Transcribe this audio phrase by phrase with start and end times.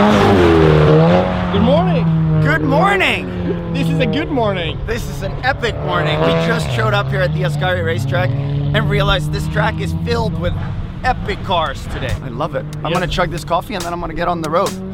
[0.00, 2.40] Good morning.
[2.40, 3.74] Good morning!
[3.74, 4.80] This is a good morning.
[4.86, 6.18] This is an epic morning.
[6.20, 10.40] We just showed up here at the Ascari racetrack and realized this track is filled
[10.40, 10.54] with
[11.04, 12.16] epic cars today.
[12.22, 12.64] I love it.
[12.82, 14.89] I'm gonna chug this coffee and then I'm gonna get on the road.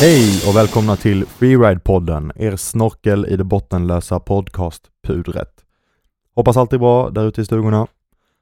[0.00, 5.64] Hej och välkomna till Freeride-podden, er snorkel i det bottenlösa podcastpudret.
[6.34, 7.86] Hoppas allt är bra där ute i stugorna.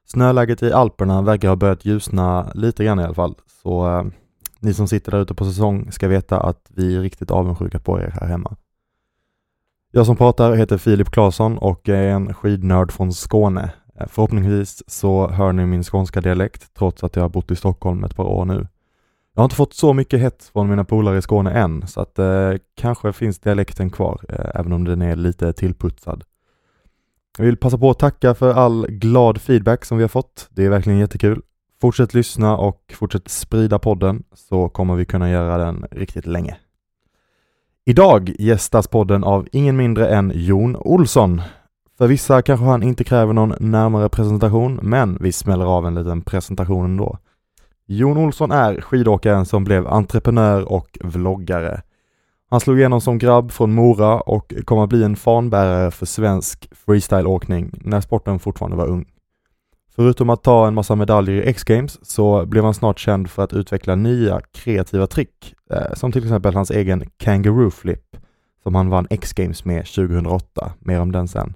[0.05, 4.03] Snöläget i Alperna verkar ha börjat ljusna lite grann i alla fall, så eh,
[4.59, 7.99] ni som sitter där ute på säsong ska veta att vi är riktigt avundsjuka på
[7.99, 8.55] er här hemma.
[9.91, 13.73] Jag som pratar heter Filip Claesson och är en skidnörd från Skåne.
[13.99, 18.03] Eh, förhoppningsvis så hör ni min skånska dialekt trots att jag har bott i Stockholm
[18.03, 18.67] ett par år nu.
[19.35, 22.19] Jag har inte fått så mycket hets från mina polare i Skåne än, så att
[22.19, 26.23] eh, kanske finns dialekten kvar, eh, även om den är lite tillputsad.
[27.37, 30.47] Jag vill passa på att tacka för all glad feedback som vi har fått.
[30.49, 31.41] Det är verkligen jättekul.
[31.81, 36.57] Fortsätt lyssna och fortsätt sprida podden så kommer vi kunna göra den riktigt länge.
[37.85, 41.41] Idag gästas podden av ingen mindre än Jon Olsson.
[41.97, 46.21] För vissa kanske han inte kräver någon närmare presentation, men vi smäller av en liten
[46.21, 47.17] presentation ändå.
[47.87, 51.81] Jon Olsson är skidåkaren som blev entreprenör och vloggare.
[52.49, 56.69] Han slog igenom som grabb från Mora och kom att bli en fanbärare för svensk
[56.85, 59.05] freestyleåkning när sporten fortfarande var ung.
[59.95, 63.53] Förutom att ta en massa medaljer i X-Games så blev han snart känd för att
[63.53, 68.17] utveckla nya kreativa trick, eh, som till exempel hans egen Kangaroo Flip,
[68.63, 70.73] som han vann X-Games med 2008.
[70.79, 71.53] Mer om den sen.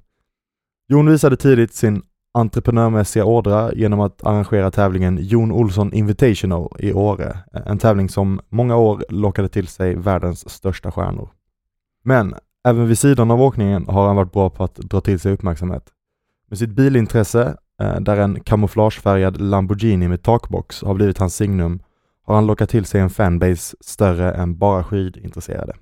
[0.88, 2.02] Jon visade tidigt sin
[2.34, 7.38] entreprenörmässiga ådra genom att arrangera tävlingen Jon Olsson Invitational i Åre.
[7.66, 11.30] En tävling som många år lockade till sig världens största stjärnor.
[12.04, 12.36] Men
[12.68, 15.84] även vid sidan av åkningen har han varit bra på att dra till sig uppmärksamhet.
[16.48, 21.80] Med sitt bilintresse, eh, där en kamouflagefärgad Lamborghini med takbox har blivit hans signum,
[22.26, 25.74] har han lockat till sig en fanbase större än bara skidintresserade.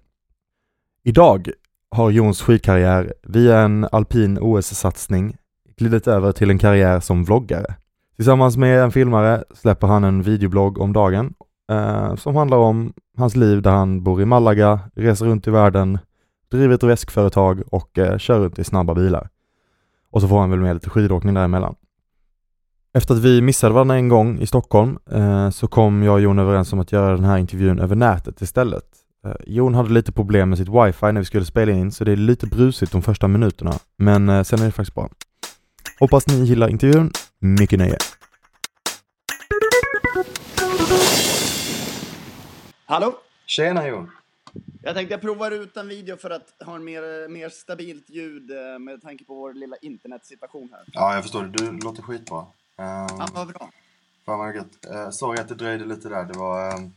[1.04, 1.50] Idag
[1.90, 5.38] har Jons skidkarriär via en alpin OS-satsning
[5.78, 7.76] glidit över till en karriär som vloggare.
[8.16, 11.34] Tillsammans med en filmare släpper han en videoblogg om dagen
[11.72, 16.00] eh, som handlar om hans liv där han bor i Malaga, reser runt i världen,
[16.52, 19.30] driver ett väskföretag och eh, kör runt i snabba bilar.
[20.12, 21.76] Och så får han väl med lite skidåkning däremellan.
[22.94, 26.40] Efter att vi missade varandra en gång i Stockholm eh, så kom jag och Jon
[26.40, 28.86] överens om att göra den här intervjun över nätet istället.
[29.26, 32.12] Eh, Jon hade lite problem med sitt wifi när vi skulle spela in så det
[32.12, 33.74] är lite brusigt de första minuterna.
[33.98, 35.10] Men eh, sen är det faktiskt bra.
[36.00, 37.12] Hoppas ni gillar intervjun.
[37.40, 37.98] Mycket nöje.
[42.86, 43.16] Hallå?
[43.46, 44.12] Tjena Jon!
[44.82, 48.52] Jag tänkte jag provar ut en video för att ha en mer, mer stabilt ljud
[48.52, 50.84] eh, med tanke på vår lilla internetsituation här.
[50.88, 51.50] Ja, jag förstår det.
[51.50, 52.40] Du låter skitbra.
[52.40, 52.48] Um,
[52.78, 53.70] Ja, vad bra.
[54.26, 54.86] Fan vad gött.
[54.92, 56.24] Uh, sorry att det dröjde lite där.
[56.24, 56.72] Det var...
[56.72, 56.94] ehm,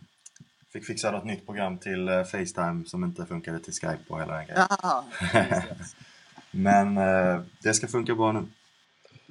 [0.72, 4.36] fick fixa något nytt program till eh, Facetime som inte funkade till Skype och hela
[4.36, 4.66] den grejen.
[4.82, 5.04] Ja,
[6.50, 8.46] Men eh, det ska funka bra nu.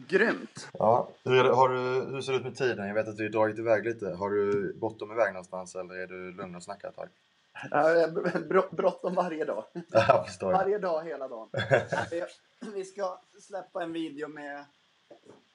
[0.07, 0.67] Grymt.
[0.73, 1.09] Ja.
[1.23, 1.79] Hur, det, har du,
[2.11, 2.87] hur ser det ut med tiden?
[2.87, 4.05] Jag vet att vi har dragit iväg lite.
[4.09, 7.09] Har du bråttom iväg någonstans eller är du lugn och snackar ett tag?
[7.71, 9.63] Ja, br- Bråttom varje dag.
[10.25, 10.51] Förstår.
[10.51, 11.49] Varje dag, hela dagen.
[12.73, 14.65] Vi- ska släppa en video med...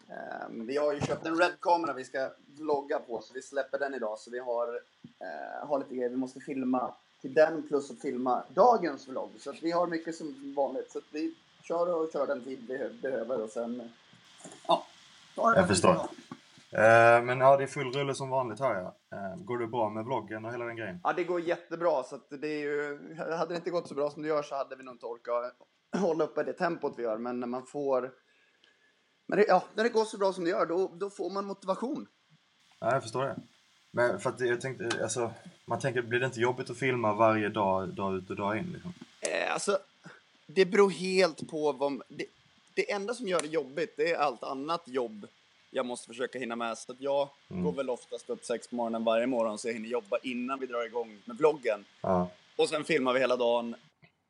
[0.09, 3.95] ehm, vi har ju köpt en Red-kamera vi ska vlogga på, så vi släpper den
[3.95, 4.19] idag.
[4.19, 8.43] Så vi har, uh, har lite grejer vi måste filma till den plus att filma
[8.55, 9.31] dagens vlogg.
[9.39, 10.93] Så vi har mycket som vanligt.
[10.93, 13.91] Så vi kör och kör den tid vi behö- behöver och sen...
[14.67, 14.87] Ja,
[15.37, 16.09] Jag förstår.
[16.75, 18.87] Eh, men ja, det är full rulle som vanligt hör jag.
[19.19, 21.01] Eh, går det bra med vloggen och hela den grejen?
[21.03, 22.03] Ja, det går jättebra.
[22.03, 24.55] Så att det är ju, hade det inte gått så bra som det gör så
[24.55, 25.53] hade vi nog inte orkat
[25.97, 27.19] hålla uppe det tempot vi gör.
[27.19, 28.13] Men när man får...
[29.27, 31.47] Men det, ja, när det går så bra som det gör, då, då får man
[31.47, 32.07] motivation.
[32.81, 33.37] Ja, jag förstår det.
[33.91, 35.31] Men för att jag tänkte, alltså,
[35.67, 38.73] man tänker, blir det inte jobbigt att filma varje dag, dag ut och dag in?
[38.73, 38.95] Liksom?
[39.21, 39.79] Eh, alltså,
[40.47, 42.03] det beror helt på vad...
[42.09, 42.27] Det,
[42.75, 45.27] det enda som gör det jobbigt, det är allt annat jobb
[45.71, 46.79] jag måste försöka hinna med.
[46.79, 47.65] Så att jag Mm.
[47.65, 50.67] går väl oftast upp sex på morgonen varje morgon så jag hinner jobba innan vi
[50.67, 51.85] drar igång med vloggen.
[52.01, 52.31] Ja.
[52.57, 53.75] Och sen filmar vi hela dagen.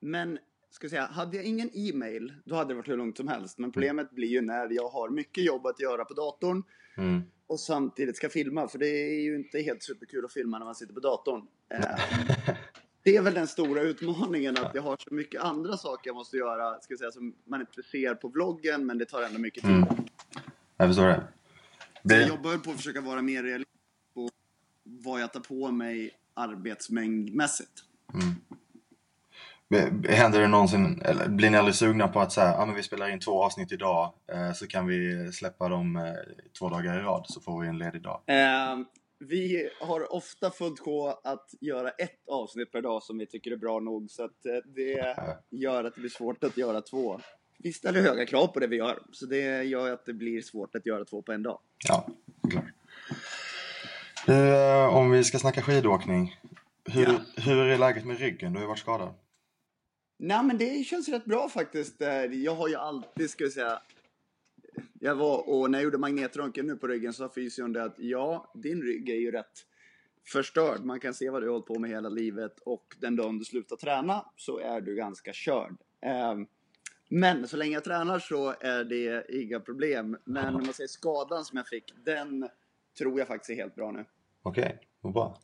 [0.00, 0.38] Men,
[0.70, 3.58] ska säga, hade jag ingen e-mail, då hade det varit hur lugnt som helst.
[3.58, 6.62] Men problemet blir ju när jag har mycket jobb att göra på datorn
[6.96, 7.22] Mm.
[7.46, 8.68] och samtidigt ska filma.
[8.68, 11.46] För det är ju inte helt superkul att filma när man sitter på datorn.
[13.04, 16.36] Det är väl den stora utmaningen att jag har så mycket andra saker jag måste
[16.36, 19.62] göra, ska jag säga, som man inte ser på vloggen, men det tar ändå mycket
[19.62, 19.72] tid.
[19.72, 19.88] Mm.
[20.76, 21.22] Jag förstår det.
[22.02, 24.28] Så jag det jobbar på att försöka vara mer realistisk på
[24.82, 27.72] vad jag tar på mig arbetsmängdmässigt.
[30.08, 33.08] händer det någonsin, eller blir ni aldrig sugna på att säga, ja men vi spelar
[33.08, 36.02] in två avsnitt idag, eh, så kan vi släppa dem eh,
[36.58, 38.20] två dagar i rad så får vi en ledig dag.
[38.26, 38.78] Eh,
[39.18, 43.56] vi har ofta fullt sjå att göra ett avsnitt per dag som vi tycker är
[43.56, 44.10] bra nog.
[44.10, 45.16] Så att eh, det
[45.50, 47.20] gör att det blir svårt att göra två.
[47.58, 48.98] Vi ställer höga krav på det vi gör.
[49.12, 51.60] Så det gör att det blir svårt att göra två på en dag.
[51.88, 52.06] Ja,
[52.50, 52.64] klart.
[54.26, 56.36] Du, eh, om vi ska snacka skidåkning.
[56.84, 57.42] Hur, Ja.
[57.42, 58.52] hur är läget med ryggen?
[58.52, 59.14] Du har ju varit skadad.
[60.18, 62.02] Nej men det känns rätt bra faktiskt.
[62.02, 63.80] Eh, Jag har ju alltid, ska jag säga,
[65.04, 67.94] jag var och när jag gjorde magnetröntgen nu på ryggen så sa fysion det att
[67.98, 69.66] ja, din rygg är ju rätt
[70.26, 70.84] förstörd.
[70.84, 73.44] Man kan se vad du har hållit på med hela livet och den dagen du
[73.44, 75.76] slutar träna så är du ganska körd.
[76.00, 76.46] Ehm,
[77.08, 80.16] Men så länge jag tränar så är det inga problem.
[80.24, 82.48] Men om man säger skadan som jag fick, den
[82.98, 84.04] tror jag faktiskt är helt bra nu.
[84.42, 85.40] Okej, vad bra.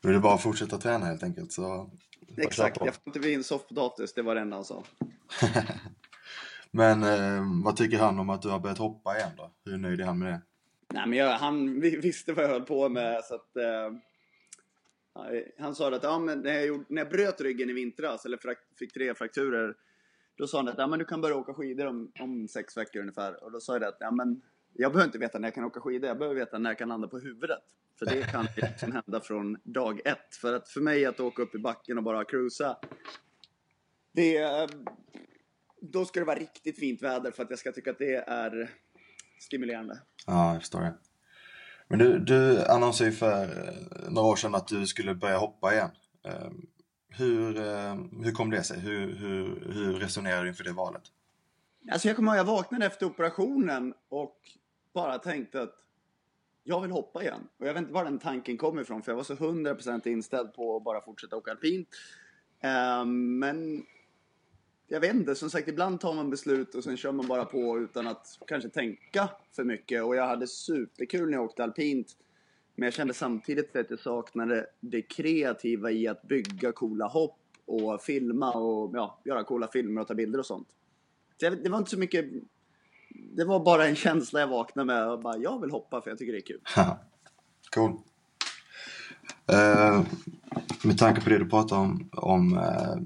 [0.00, 1.52] Då är det bara att fortsätta träna helt enkelt.
[1.52, 1.90] Så
[2.36, 4.84] Exakt, jag får inte bli en soffpotatis, det var det enda han sa.
[6.76, 9.50] Men eh, vad tycker han om att du har börjat hoppa igen då?
[9.64, 10.40] Hur nöjd är han med det?
[10.94, 13.56] Nej, men jag, han vi- visste vad jag höll på med så att...
[13.56, 13.92] Eh,
[15.58, 18.38] han sa att ja, men när, jag gjorde, när jag bröt ryggen i vintras, eller
[18.78, 19.74] fick tre frakturer,
[20.36, 23.00] då sa han att ja, men du kan börja åka skidor om, om sex veckor
[23.00, 23.44] ungefär.
[23.44, 24.40] Och då sa jag att ja, men
[24.72, 26.88] jag behöver inte veta när jag kan åka skidor, jag behöver veta när jag kan
[26.88, 27.58] landa på huvudet.
[27.98, 30.36] För det kan liksom hända från dag ett.
[30.40, 32.76] För att för mig att åka upp i backen och bara cruisa,
[34.12, 34.68] det,
[35.80, 38.70] då ska det vara riktigt fint väder för att jag ska tycka att det är
[39.40, 40.00] stimulerande.
[40.26, 40.94] Ja, jag förstår det.
[41.88, 45.74] Men du, du annonserade ju för eh, några år sedan att du skulle börja hoppa
[45.74, 45.90] igen.
[46.24, 46.50] Eh,
[47.08, 48.80] Hur, eh, hur kom det sig?
[48.80, 51.02] Hur, hur, hur resonerade du inför det valet?
[51.90, 54.36] Alltså jag kommer ihåg, jag vaknade efter operationen och
[54.94, 55.74] bara tänkte att
[56.64, 57.48] jag vill hoppa igen.
[57.58, 60.54] Och jag vet inte var den tanken kom ifrån för jag var så 100% inställd
[60.54, 61.88] på att bara fortsätta åka alpint.
[62.60, 63.86] Ehm, men
[64.88, 67.78] jag vet inte, som sagt ibland tar man beslut och sen kör man bara på
[67.78, 70.04] utan att kanske tänka för mycket.
[70.04, 72.16] Och jag hade superkul när jag åkte alpint.
[72.74, 78.02] Men jag kände samtidigt att jag saknade det kreativa i att bygga coola hopp och
[78.02, 80.68] filma och ja, göra coola filmer och ta bilder och sånt.
[81.40, 82.26] Så jag, det var inte så mycket...
[83.08, 86.18] Det var bara en känsla jag vaknade med och bara, jag vill hoppa för jag
[86.18, 86.60] tycker det är kul.
[87.74, 87.90] cool.
[89.52, 90.06] Uh,
[90.84, 92.96] med tanke på det du pratade om, om uh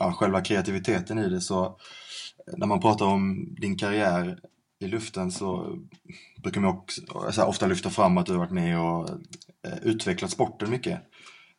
[0.00, 4.38] ja, själva kreativiteten i det så eh, när man pratar om din karriär
[4.78, 5.78] i luften så
[6.42, 9.08] brukar man också eh, så här, ofta lyfta fram att du har varit med och
[9.66, 11.00] eh, utvecklat sporten mycket.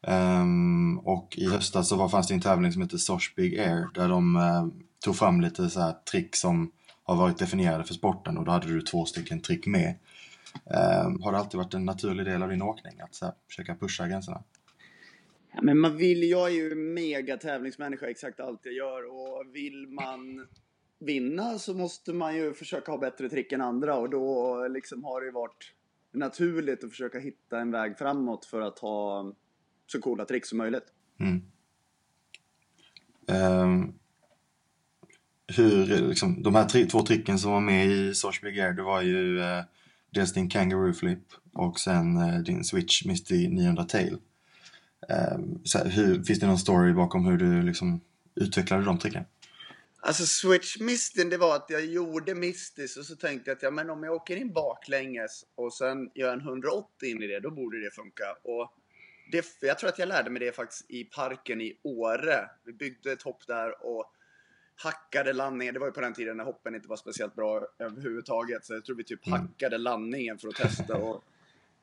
[0.07, 3.87] Um, och i höstas så var, fanns det en tävling som hette Sosh Big Air
[3.93, 4.67] där de uh,
[5.05, 6.71] tog fram lite så här trick som
[7.03, 9.95] har varit definierade för sporten och då hade du två stycken trick med.
[11.05, 13.75] Um, har det alltid varit en naturlig del av din åkning att så här, försöka
[13.75, 14.43] pusha gränserna?
[15.53, 19.87] Ja, men man vill, jag är ju mega tävlingsmänniska exakt allt jag gör och vill
[19.87, 20.47] man
[20.99, 25.21] vinna så måste man ju försöka ha bättre trick än andra och då liksom har
[25.21, 25.73] det ju varit
[26.11, 29.33] naturligt att försöka hitta en väg framåt för att ha
[29.87, 30.85] så coola trick som möjligt.
[31.19, 31.41] Mm.
[33.27, 33.93] Um,
[35.47, 38.83] hur, liksom, de här tri- två tricken som var med i Sosh Big Air, det
[38.83, 39.63] var ju uh,
[40.09, 44.17] dels din Kangaroo Flip och sen uh, din Switch Misty 900 Tail.
[45.09, 48.01] Ehm, så här, hur, finns det någon story bakom hur du liksom
[48.35, 49.23] utvecklade de tricken?
[50.03, 53.71] Alltså Switch Mistyn, det var att jag gjorde Mistis och så tänkte jag att ja,
[53.71, 57.51] men om jag åker in baklänges och sen gör en 180 in i det, då
[57.51, 58.23] borde det funka.
[58.43, 58.73] Och
[59.31, 62.49] det, jag tror att jag lärde mig det faktiskt i parken i Åre.
[62.65, 64.13] Vi byggde ett hopp där och
[64.75, 65.73] hackade landningen.
[65.73, 68.65] Det var ju på den tiden när hoppen inte var speciellt bra överhuvudtaget.
[68.65, 70.95] Så jag tror vi typ hackade landningen för att testa.
[70.95, 71.23] Och,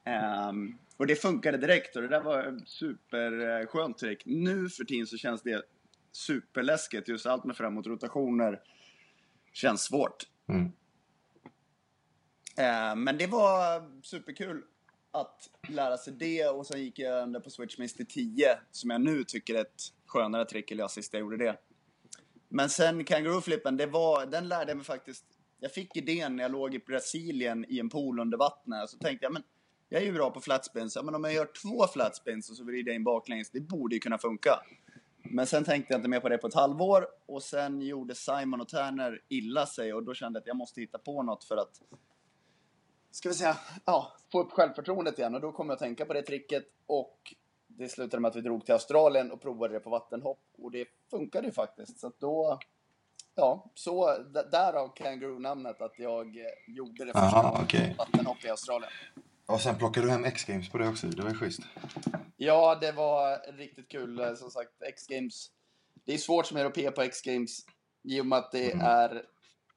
[0.08, 4.22] ehm, och det funkade direkt och det där var superskönt trick.
[4.26, 5.62] Nu för tiden så känns det
[6.12, 7.08] superläskigt.
[7.08, 8.60] Just allt med framåtrotationer
[9.52, 10.26] känns svårt.
[10.48, 10.72] Mm.
[12.58, 14.62] Eh, men det var superkul
[15.10, 19.00] att lära sig det och sen gick jag under på Switch Misty 10 som jag
[19.00, 21.56] nu tycker är ett skönare trick, eller jag sist jag gjorde det.
[22.48, 25.24] Men sen Kangaroo Flippen, det var, den lärde jag mig faktiskt
[25.60, 28.90] jag fick idén när jag låg i Brasilien i en pool under vattnet.
[28.90, 29.42] Så tänkte jag, men
[29.88, 30.97] jag är ju bra på flatspins.
[30.97, 33.95] Ja, men om jag gör två flatspins och så vrider jag in baklänges, det borde
[33.95, 34.61] ju kunna funka.
[35.23, 38.61] Men sen tänkte jag inte mer på det på ett halvår och sen gjorde Simon
[38.61, 41.57] och Turner illa sig och då kände jag att jag måste hitta på något för
[41.57, 41.80] att
[43.11, 46.12] ska vi säga, ja, få upp självförtroendet igen och då kom jag att tänka på
[46.12, 47.35] det tricket och
[47.66, 50.88] det slutade med att vi drog till Australien och provade det på vattenhopp och det
[51.11, 52.00] funkade ju faktiskt.
[52.00, 52.59] Så att då,
[53.35, 54.18] ja, så
[54.52, 57.95] därav Kangaroo-namnet att jag eh, gjorde det första Aha, okay.
[57.95, 58.92] vattenhopp i Australien.
[59.48, 61.60] Och sen plockade du hem X-Games på det också, det var ju schysst.
[62.36, 64.20] Ja, det var riktigt kul.
[64.20, 65.50] Eh, som sagt, X-Games.
[66.04, 67.66] Det är svårt som europé på X-Games
[68.02, 68.86] i och med att det mm.
[68.86, 69.24] är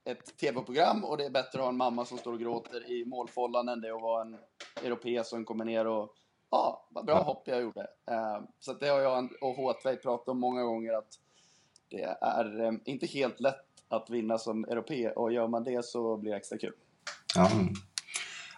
[0.05, 3.05] ett tv-program och det är bättre att ha en mamma som står och gråter i
[3.05, 4.37] målfållan än det att vara en
[4.83, 6.15] europé som kommer ner och
[6.49, 7.81] ja, vad bra hopp jag gjorde.
[8.11, 11.19] Uh, så det har jag och Håtveit pratat om många gånger att
[11.89, 16.17] det är um, inte helt lätt att vinna som europé och gör man det så
[16.17, 16.73] blir det extra kul.
[17.35, 17.51] Ja,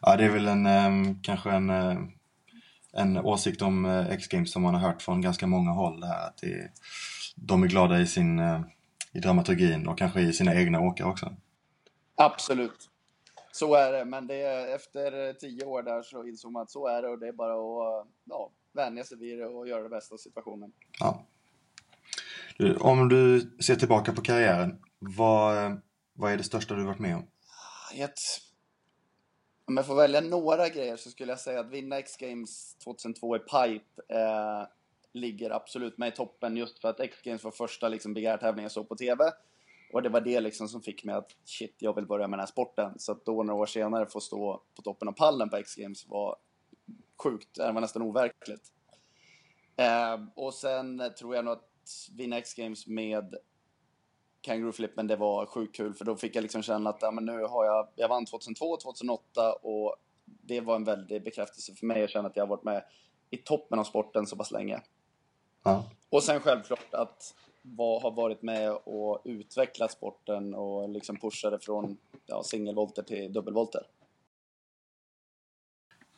[0.06, 1.98] ja det är väl en um, kanske en uh
[2.94, 6.00] en åsikt om uh, X-Games som man har hört från ganska många håll.
[6.00, 6.72] Det här, att det,
[7.36, 8.62] de är glada i sin uh,
[9.14, 11.36] i dramaturgin och kanske i sina egna åkare också.
[12.16, 12.90] Absolut.
[13.52, 17.02] Så är det, men det efter tio år där så insåg man att så är
[17.02, 20.16] det och det är bara att ja, vänja sig vid det och göra det bästa
[20.16, 20.72] av situationen.
[21.00, 21.26] Ja.
[22.58, 25.82] Du, om du ser tillbaka på karriären, vad,
[26.14, 27.28] vad är det största du varit med om?
[27.96, 28.20] Ett,
[29.66, 33.40] om jag får välja några grejer så skulle jag säga att vinna X-Games 2002 i
[33.40, 34.68] pipe eh,
[35.14, 38.90] ligger absolut med i toppen just för att X-Games var första liksom, begärtävlingen jag såg
[38.90, 39.32] på TV.
[39.94, 42.42] Och det var det liksom som fick mig att shit, jag vill börja med den
[42.42, 43.00] här sporten.
[43.00, 46.36] Så att då några år senare få stå på toppen av pallen på X-Games var
[47.24, 48.72] sjukt, det var nästan overkligt.
[49.76, 51.70] Eh, och sen tror jag nog att
[52.12, 53.36] vinna X-Games med
[54.44, 57.26] Kangaroo Flippen, det var sjukt kul för då fick jag liksom känna att ja, men
[57.26, 59.96] nu har jag, jag vann 2002, 2008 och
[60.26, 62.84] det var en väldig bekräftelse för mig att känna att jag har varit med
[63.30, 64.82] i toppen av sporten så pass länge.
[65.64, 65.86] Ja.
[66.10, 71.98] Och sen självklart att var, ha varit med och utvecklat sporten och liksom pushade från
[72.26, 73.82] ja, singelvolter till dubbelvolter.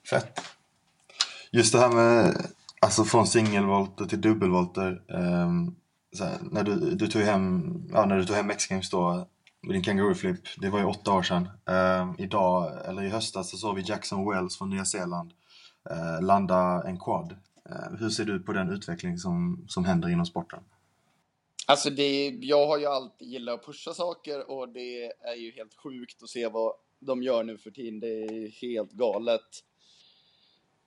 [0.09, 0.39] Fett.
[1.51, 2.35] Just det här med
[2.79, 5.03] alltså från singelvolter till dubbelvolter.
[5.07, 5.75] Um,
[6.23, 9.27] här, när du, du tog hem, ja, när du tog hem X-Games då
[9.61, 11.49] med din Kangaroo Flip, det var ju åtta år sedan.
[11.69, 15.33] Uh, idag, eller i höstas, så såg vi Jackson Wells från Nya Zeeland
[15.91, 17.35] uh, landa en quad.
[17.69, 20.59] Uh, hur ser du på den utveckling som, som händer inom sporten?
[21.67, 25.75] Alltså det, jag har ju alltid gillat att pusha saker och det är ju helt
[25.75, 27.99] sjukt att se vad de gör nu för tiden.
[27.99, 29.41] Det är helt galet.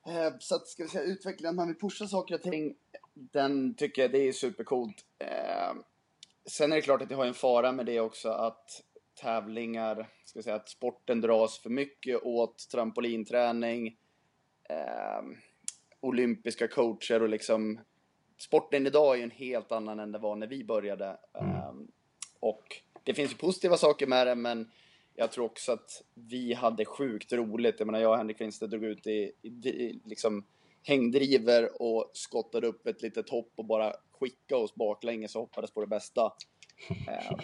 [0.06, 2.75] Ehm, så att, ska vi säga, utvecklingen, man vill pusha saker och ting,
[3.18, 5.04] den tycker jag det är supercoolt.
[5.18, 5.75] Eh,
[6.46, 8.82] sen är det klart att det har en fara med det också att
[9.14, 13.96] tävlingar, ska säga att sporten dras för mycket åt trampolinträning,
[14.68, 15.22] eh,
[16.00, 17.80] olympiska coacher och liksom
[18.38, 21.18] sporten idag är ju en helt annan än det var när vi började.
[21.40, 21.68] Mm.
[21.68, 21.90] Um,
[22.40, 24.70] och det finns ju positiva saker med det, men
[25.14, 27.75] jag tror också att vi hade sjukt roligt.
[27.78, 30.44] Jag menar, jag och Henrik Winstedt drog ut i, i, i liksom
[30.82, 35.80] hängdriver och skottade upp ett litet hopp och bara skickade oss baklänges och hoppades på
[35.80, 36.32] det bästa.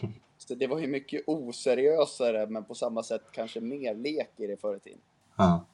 [0.02, 4.46] Um, så det var ju mycket oseriösare, men på samma sätt kanske mer lek i
[4.46, 5.00] det förr i tiden.
[5.36, 5.66] Ja.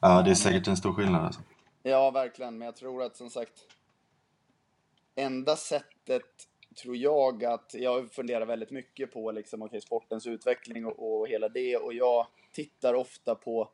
[0.00, 1.40] ja, det är säkert en stor skillnad alltså.
[1.82, 2.58] Ja, verkligen.
[2.58, 3.66] Men jag tror att som sagt,
[5.14, 6.48] enda sättet
[6.82, 11.48] tror jag att, jag funderar väldigt mycket på liksom, okay, sportens utveckling och, och hela
[11.48, 13.70] det och jag tittar ofta på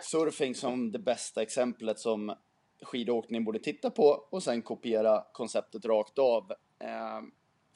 [0.00, 2.34] surfing som det bästa exemplet som
[2.82, 6.52] skidåkning borde titta på och sen kopiera konceptet rakt av.
[6.78, 7.20] Eh,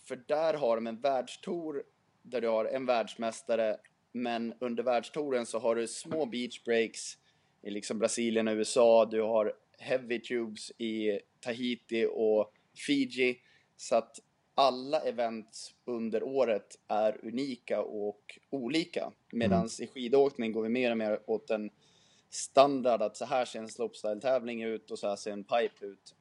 [0.04, 1.82] för där har de en världstour
[2.22, 3.76] där du har en världsmästare
[4.12, 7.18] men under världstouren så har du små beach breaks
[7.62, 12.52] i liksom Brasilien och USA, du har heavy tubes i Tahiti och
[12.86, 13.38] Fiji.
[13.76, 14.20] Så att
[14.54, 19.12] alla event under året är unika och olika.
[19.32, 19.70] Medan mm.
[19.80, 21.70] i skidåkning går vi mer och mer åt en
[22.30, 26.14] standard att så här ser en slopestyle-tävling ut och så här ser en pipe ut.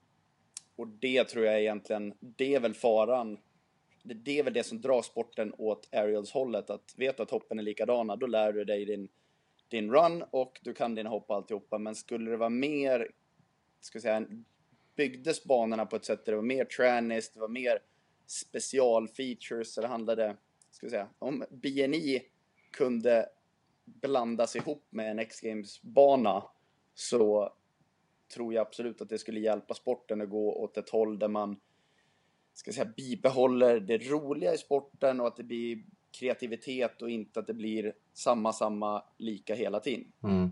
[0.75, 3.37] Och det tror jag egentligen, det är väl faran.
[4.03, 6.69] Det är väl det som drar sporten åt aerials-hållet.
[6.69, 9.09] Att vet du att hoppen är likadana, då lär du dig din,
[9.67, 11.77] din run och du kan dina hopp alltihopa.
[11.77, 13.11] Men skulle det vara mer,
[13.79, 14.25] ska jag säga,
[14.95, 17.79] byggdes banorna på ett sätt där det var mer trannies, det var mer
[18.27, 20.37] specialfeatures, så det handlade,
[20.71, 22.21] ska vi säga, om BNI
[22.71, 23.29] kunde
[24.01, 26.43] blandas ihop med en X-Games-bana
[26.93, 27.53] så
[28.33, 31.59] tror jag absolut att det skulle hjälpa sporten att gå åt ett håll där man
[32.53, 35.83] ska säga, bibehåller det roliga i sporten och att det blir
[36.19, 40.11] kreativitet och inte att det blir samma, samma, lika hela tiden.
[40.23, 40.49] Mm.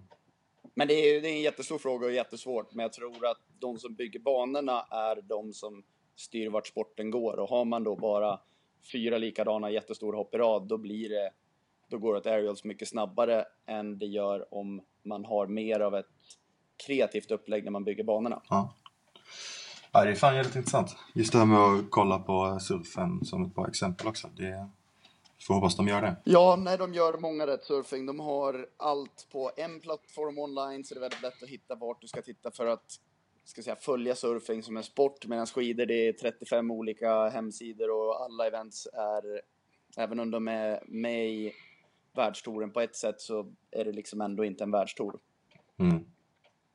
[0.73, 3.77] Men det är, det är en jättestor fråga och jättesvårt, men jag tror att de
[3.77, 5.83] som bygger banorna är de som
[6.15, 8.39] styr vart sporten går och har man då bara
[8.91, 11.31] fyra likadana jättestora hopp i rad, då blir det
[11.89, 15.95] då går det åt aerials mycket snabbare än det gör om man har mer av
[15.95, 16.05] ett
[16.85, 18.41] kreativt upplägg när man bygger banorna.
[18.49, 18.73] Ja.
[19.91, 20.95] ja, det är fan jävligt intressant.
[21.13, 24.27] Just det här med att kolla på surfen som ett bra exempel också.
[24.37, 24.69] Det
[25.47, 26.15] får hoppas de gör det.
[26.23, 28.05] Ja, nej, de gör många rätt surfing.
[28.05, 32.01] De har allt på en plattform online, så det är väldigt lätt att hitta vart
[32.01, 32.99] du ska titta för att
[33.43, 35.25] ska säga, följa surfing som en sport.
[35.27, 39.41] Medan skidor, det är 35 olika hemsidor och alla events är,
[39.97, 41.53] även om de är med i
[42.17, 45.19] världstouren på ett sätt så är det liksom ändå inte en världstour.
[45.79, 46.05] Mm.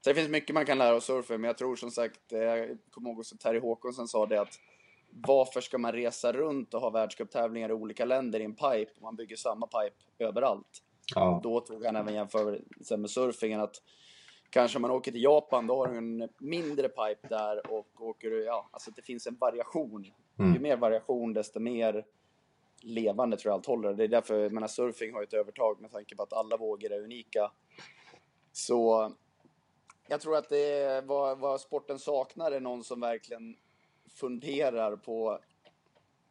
[0.00, 2.38] Så det finns mycket man kan lära av surfen, men jag tror som sagt, eh,
[2.38, 4.58] jag kommer ihåg att Terry Håkonsen sa det att
[5.10, 9.02] varför ska man resa runt och ha världscuptävlingar i olika länder i en pipe om
[9.02, 10.82] man bygger samma pipe överallt?
[11.14, 11.40] Ja.
[11.42, 13.82] Då tog han även jämförelsen med surfingen att
[14.50, 18.30] kanske om man åker till Japan, då har du en mindre pipe där och åker
[18.30, 20.06] du, ja, alltså det finns en variation.
[20.38, 20.54] Mm.
[20.54, 22.04] Ju mer variation, desto mer
[22.82, 23.94] levande tror jag allt håller.
[23.94, 26.56] Det är därför, jag menar, surfing har ju ett övertag med tanke på att alla
[26.56, 27.52] vågor är unika.
[28.52, 29.12] Så
[30.08, 33.56] jag tror att det är vad, vad sporten saknar är någon som verkligen
[34.14, 35.40] funderar på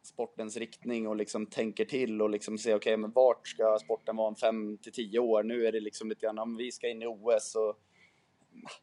[0.02, 4.16] sportens riktning och liksom tänker till och liksom ser okej, okay, men vart ska sporten
[4.16, 5.42] vara om fem till tio år?
[5.42, 7.78] Nu är det liksom lite grann, om vi ska in i OS och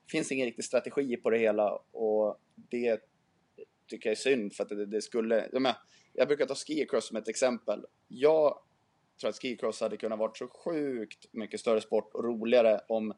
[0.06, 3.02] det finns ingen riktig strategi på det hela och det
[3.88, 5.78] tycker jag är synd för att det, det skulle, jag, menar,
[6.20, 7.86] jag brukar ta skicross som ett exempel.
[8.08, 8.58] Jag
[9.20, 13.14] tror att skicross hade kunnat vara så sjukt mycket större sport och roligare om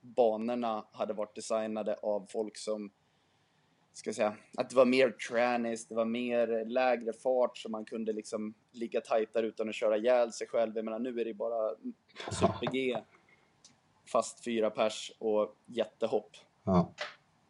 [0.00, 2.90] banorna hade varit designade av folk som
[3.92, 8.12] ska säga, att det var mer trannis, det var mer lägre fart så man kunde
[8.12, 10.76] liksom ligga tajtare utan att köra ihjäl sig själv.
[10.76, 11.74] Jag menar, nu är det bara
[12.30, 12.98] super-G,
[14.12, 16.30] fast fyra pers och jättehopp.
[16.64, 16.94] Ja.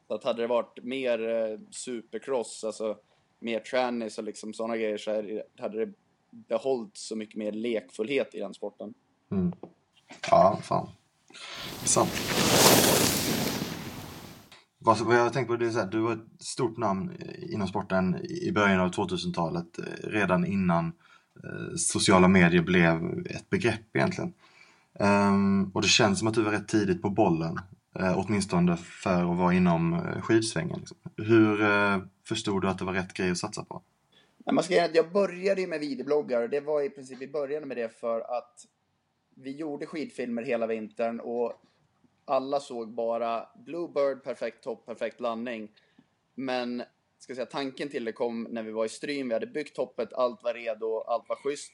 [0.06, 2.98] Så att hade det varit mer eh, supercross, alltså
[3.38, 5.10] mer trannies och liksom sådana grejer så
[5.58, 5.92] hade det
[6.30, 8.94] behållit så mycket mer lekfullhet i den sporten.
[9.30, 9.52] Mm.
[10.30, 10.88] Ja, fan.
[11.84, 12.10] Sant.
[14.78, 17.12] Vad, vad jag tänker på det är så här, du var ett stort namn
[17.50, 20.86] inom sporten i början av 2000-talet, eh, redan innan
[21.44, 24.32] eh, sociala medier blev ett begrepp egentligen.
[24.98, 27.60] Um, och det känns som att du var rätt tidigt på bollen,
[28.00, 30.78] eh, åtminstone för att vara inom eh, skidsvängen.
[30.78, 30.96] Liksom.
[31.16, 33.82] Hur eh, förstod du att det var rätt grej att satsa på?
[34.52, 37.66] Man ska, alltså, jag började ju med videobloggar och det var i princip, vi började
[37.66, 38.66] med det för att
[39.34, 41.52] vi gjorde skidfilmer hela vintern och
[42.24, 45.68] alla såg bara Bluebird, perfekt topp, perfekt landning.
[46.34, 46.82] Men
[47.18, 49.28] ska säga, tanken till det kom när vi var i Stryn.
[49.28, 51.72] Vi hade byggt toppet, allt var redo, allt var schysst.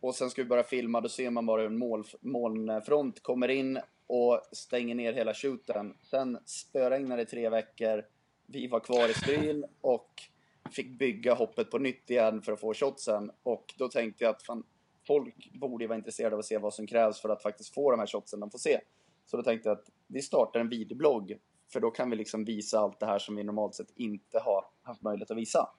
[0.00, 3.48] Och sen ska vi börja filma, då ser man bara hur en mål, molnfront kommer
[3.48, 3.78] in
[4.10, 5.94] och stänger ner hela shooten.
[6.02, 8.04] Sen spöregnade det tre veckor.
[8.46, 10.22] Vi var kvar i Stryn och
[10.70, 13.30] fick bygga hoppet på nytt igen för att få shotsen.
[13.42, 14.64] Och då tänkte jag att fan,
[15.06, 18.00] folk borde vara intresserade av att se vad som krävs för att faktiskt få de
[18.00, 18.80] här shotsen de får se.
[19.26, 21.38] Så då tänkte jag att vi startar en videoblogg,
[21.72, 24.64] för då kan vi liksom visa allt det här som vi normalt sett inte har
[24.82, 25.70] haft möjlighet att visa.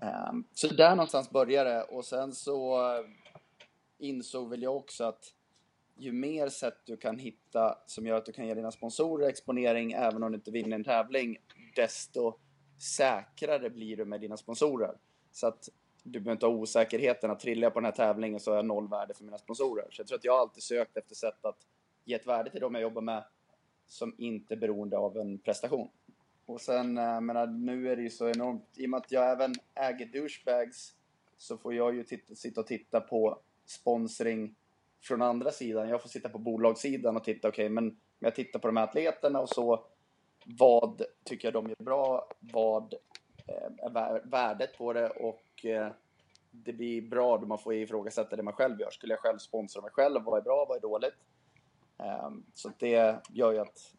[0.00, 3.04] Ehm, så där någonstans började det och sen så eh,
[3.98, 5.34] insåg väl jag också att
[5.96, 9.92] ju mer sätt du kan hitta som gör att du kan ge dina sponsorer exponering
[9.92, 11.36] även om du inte vinner en tävling,
[11.76, 12.38] desto
[12.78, 14.96] säkrare blir du med dina sponsorer.
[15.32, 15.68] Så att
[16.02, 18.88] du behöver inte ha osäkerheten att trilla på den här tävlingen så har jag noll
[18.88, 19.86] värde för mina sponsorer.
[19.90, 21.58] Så jag tror att jag alltid sökt efter sätt att
[22.04, 23.24] ge ett värde till dem jag jobbar med
[23.86, 25.88] som inte är beroende av en prestation.
[26.46, 29.12] Och sen, eh, jag menar, nu är det ju så enormt, i och med att
[29.12, 30.94] jag även äger douchebags
[31.36, 34.54] så får jag ju titta, sitta och titta på sponsring
[35.04, 35.88] från andra sidan.
[35.88, 38.84] Jag får sitta på bolagssidan och titta, okej, okay, men jag tittar på de här
[38.84, 39.86] atleterna och så,
[40.44, 42.28] vad tycker jag de gör bra?
[42.40, 42.94] Vad
[43.46, 45.10] eh, är värdet på det?
[45.10, 45.92] Och eh,
[46.50, 48.90] det blir bra då man får ifrågasätta det man själv gör.
[48.90, 50.22] Skulle jag själv sponsra mig själv?
[50.22, 50.66] Vad är bra?
[50.68, 51.14] Vad är dåligt?
[51.98, 53.94] Ehm, så det gör ju att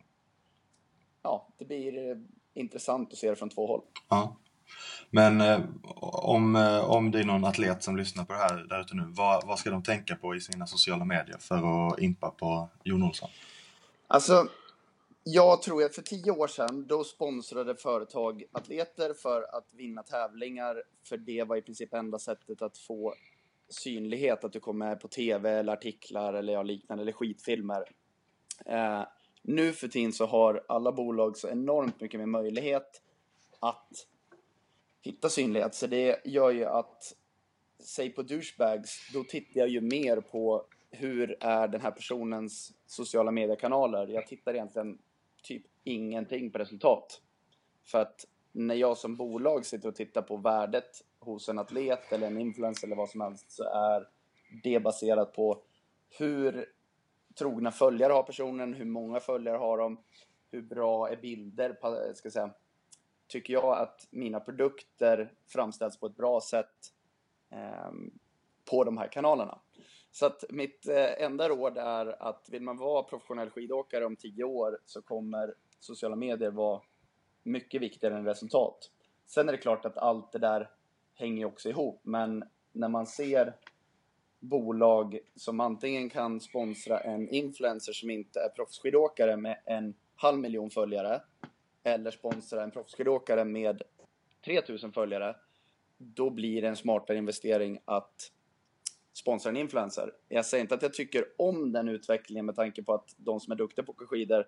[1.22, 2.18] ja, det blir eh,
[2.54, 3.82] intressant att se det från två håll.
[4.10, 4.36] Ja.
[5.10, 5.60] Men eh,
[6.04, 9.04] om, eh, om det är någon atlet som lyssnar på det här där ute nu,
[9.08, 13.04] vad, vad ska de tänka på i sina sociala medier för att impa på Jon
[13.04, 13.30] Olsson?
[14.08, 14.48] Alltså,
[15.24, 20.84] jag tror att för tio år sedan, då sponsrade företag atleter för att vinna tävlingar,
[21.04, 23.14] för det var i princip enda sättet att få
[23.70, 27.92] synlighet, att du kom med på tv eller artiklar eller ja, liknande, eller skitfilmer.
[28.66, 29.04] Eh,
[29.42, 33.02] nu för tiden så har alla bolag så enormt mycket mer möjlighet
[33.60, 34.08] att
[35.06, 37.16] hitta synlighet, så det gör ju att
[37.80, 43.32] säg på douchebags, då tittar jag ju mer på hur är den här personens sociala
[43.32, 44.08] mediekanaler.
[44.08, 44.98] Jag tittar egentligen
[45.44, 47.22] typ ingenting på resultat.
[47.84, 52.28] För att när jag som bolag sitter och tittar på värdet hos en atlet eller
[52.28, 54.08] en influencer eller vad som helst så är
[54.64, 55.62] det baserat på
[56.10, 56.66] hur
[57.36, 60.04] trogna följare har personen, hur många följare har de,
[60.52, 61.78] hur bra är bilder,
[62.14, 62.54] ska säga.
[63.28, 66.94] Tycker jag att mina produkter framställs på ett bra sätt
[67.52, 67.92] eh,
[68.70, 69.60] på de här kanalerna.
[70.12, 74.44] Så att mitt eh, enda råd är att vill man vara professionell skidåkare om tio
[74.44, 76.82] år så kommer sociala medier vara
[77.44, 78.92] mycket viktigare än resultat.
[79.28, 80.70] Sen är det klart att allt det där
[81.14, 83.56] hänger också ihop, men när man ser
[84.40, 90.70] bolag som antingen kan sponsra en influencer som inte är proffsskidåkare med en halv miljon
[90.70, 91.22] följare
[91.86, 93.82] eller sponsra en proffsskidåkare med
[94.46, 95.36] 3000 följare,
[95.98, 98.32] då blir det en smartare investering att
[99.14, 100.12] sponsra en influencer.
[100.28, 103.52] Jag säger inte att jag tycker om den utvecklingen med tanke på att de som
[103.52, 104.48] är duktiga på att åka skidor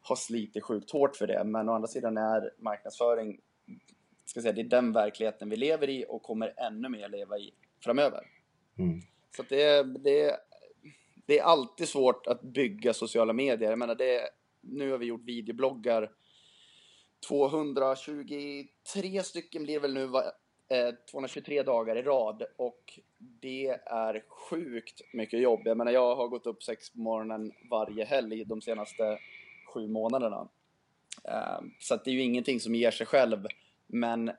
[0.00, 3.40] har slitit sjukt hårt för det, men å andra sidan är marknadsföring,
[4.24, 7.54] ska säga, det är den verkligheten vi lever i och kommer ännu mer leva i
[7.84, 8.26] framöver.
[8.78, 9.00] Mm.
[9.36, 10.36] Så det, det,
[11.26, 13.70] det är alltid svårt att bygga sociala medier.
[13.70, 14.20] Jag menar, det,
[14.60, 16.10] nu har vi gjort videobloggar
[17.28, 20.08] 223 stycken blir det väl nu,
[21.10, 25.60] 223 eh, dagar i rad och det är sjukt mycket jobb.
[25.64, 29.18] Jag menar, jag har gått upp sex på morgonen varje helg de senaste
[29.74, 30.48] sju månaderna.
[31.24, 33.46] Ehm, så det är ju ingenting som ger sig själv,
[33.86, 34.30] men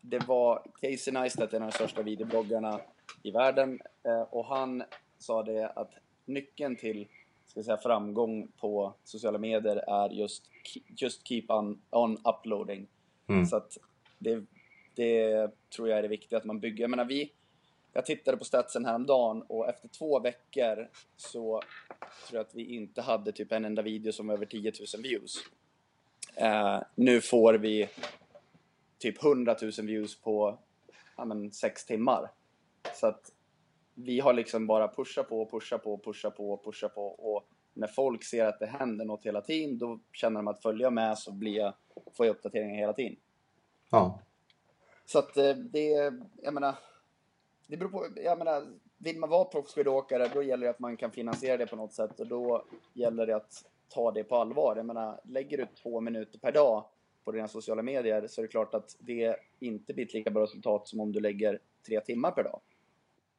[0.00, 2.80] det var Casey Neistat, en av de största videobloggarna
[3.22, 4.82] i världen, eh, och han
[5.18, 5.94] sa det att
[6.24, 7.08] nyckeln till
[7.50, 10.44] ska säga, framgång på sociala medier är just,
[10.96, 12.86] just keep on, on uploading.
[13.28, 13.46] Mm.
[13.46, 13.78] Så att
[14.18, 14.44] det,
[14.94, 16.84] det tror jag är det viktiga att man bygger.
[16.84, 17.32] Jag menar, vi,
[17.92, 21.62] jag tittade på statsen häromdagen och efter två veckor så
[22.28, 25.02] tror jag att vi inte hade typ en enda video som var över 10 000
[25.02, 25.36] views.
[26.40, 27.88] Uh, nu får vi
[28.98, 30.58] typ 100 000 views på
[31.16, 32.30] ja, men, sex timmar.
[32.94, 33.32] Så att
[33.94, 38.24] vi har liksom bara pushat på, pushat på, pushat på, pushat på och när folk
[38.24, 41.56] ser att det händer något hela tiden då känner de att följa med så blir
[41.56, 41.74] jag,
[42.16, 43.16] får jag uppdateringar hela tiden.
[43.90, 44.20] Ja.
[45.06, 46.74] Så att eh, det, jag menar,
[47.66, 48.66] det beror på, jag menar,
[48.98, 52.20] vill man vara proffsskidåkare då gäller det att man kan finansiera det på något sätt
[52.20, 54.76] och då gäller det att ta det på allvar.
[54.76, 56.84] Jag menar, lägger du två minuter per dag
[57.24, 60.42] på dina sociala medier så är det klart att det inte blir ett lika bra
[60.42, 62.60] resultat som om du lägger tre timmar per dag.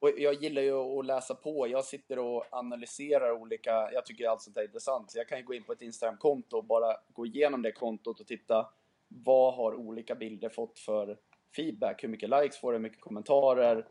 [0.02, 1.68] Och jag gillar ju att läsa på.
[1.68, 5.12] Jag sitter och analyserar olika, jag tycker allt sånt här är intressant.
[5.12, 8.20] Så jag kan ju gå in på ett Instagram-konto och bara gå igenom det kontot
[8.20, 8.70] och titta
[9.08, 11.18] vad har olika bilder fått för
[11.56, 12.04] feedback?
[12.04, 12.78] Hur mycket likes får det?
[12.78, 13.88] Hur mycket kommentarer?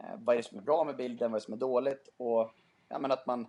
[0.00, 1.30] Eh, vad är det som är bra med bilden?
[1.30, 2.08] Vad är det som är dåligt?
[2.16, 2.50] Och
[2.88, 3.46] ja, men att man,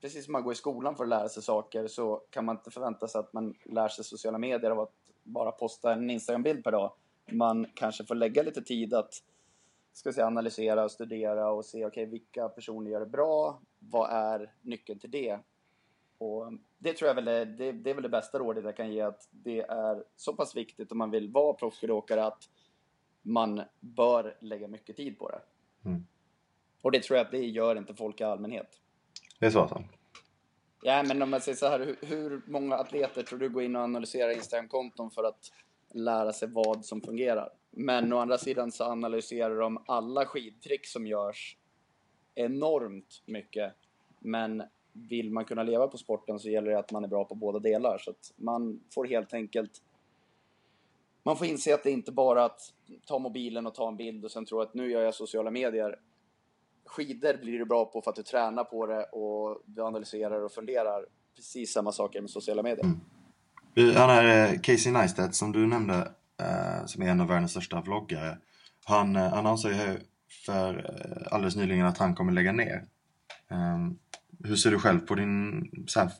[0.00, 2.70] precis som man går i skolan för att lära sig saker så kan man inte
[2.70, 4.92] förvänta sig att man lär sig sociala medier av att
[5.22, 6.92] bara posta en Instagram-bild per dag.
[7.30, 9.22] Man kanske får lägga lite tid att
[9.98, 13.60] ska säga, analysera och studera och se okay, vilka personer gör det bra.
[13.78, 15.38] Vad är nyckeln till det?
[16.18, 18.92] Och det tror jag väl är, det, det är väl det bästa rådet jag kan
[18.92, 22.48] ge att det är så pass viktigt om man vill vara proffsskidåkare att
[23.22, 25.40] man bör lägga mycket tid på det.
[25.84, 26.06] Mm.
[26.82, 28.80] Och det tror jag att det gör inte folk i allmänhet.
[29.38, 29.84] Det är så alltså?
[30.82, 33.76] Ja, men om man säger så här, hur, hur många atleter tror du går in
[33.76, 35.52] och analyserar Instagram-konton för att
[35.94, 37.52] lära sig vad som fungerar?
[37.78, 41.56] Men å andra sidan så analyserar de alla skidtrick som görs
[42.34, 43.72] enormt mycket.
[44.20, 44.62] Men
[44.92, 47.58] vill man kunna leva på sporten så gäller det att man är bra på båda
[47.58, 47.98] delar.
[47.98, 49.82] Så att man får helt enkelt
[51.26, 52.60] man får inse att det inte bara att
[53.06, 55.98] ta mobilen och ta en bild och sen tro att nu gör jag sociala medier.
[56.84, 60.52] Skidor blir du bra på för att du tränar på det och du analyserar och
[60.52, 61.06] funderar.
[61.36, 62.84] Precis samma saker med sociala medier.
[62.84, 63.96] Mm.
[63.96, 68.38] Han här, Casey Neistat som du nämnde, Eh, som är en av världens största vloggare.
[68.84, 69.98] Han, eh, ju
[70.46, 72.84] för eh, alldeles nyligen att han kommer lägga ner.
[73.48, 73.98] Ehm,
[74.44, 76.10] hur ser du själv på din så här,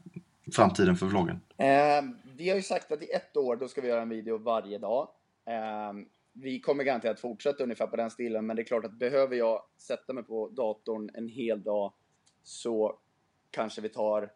[0.55, 1.41] framtiden för vloggen?
[1.57, 4.39] Ehm, vi har ju sagt att i ett år då ska vi göra en video
[4.39, 5.09] varje dag.
[5.45, 9.37] Ehm, vi kommer garanterat fortsätta ungefär på den stilen, men det är klart att behöver
[9.37, 11.93] jag sätta mig på datorn en hel dag
[12.43, 12.99] så
[13.51, 14.31] kanske vi tar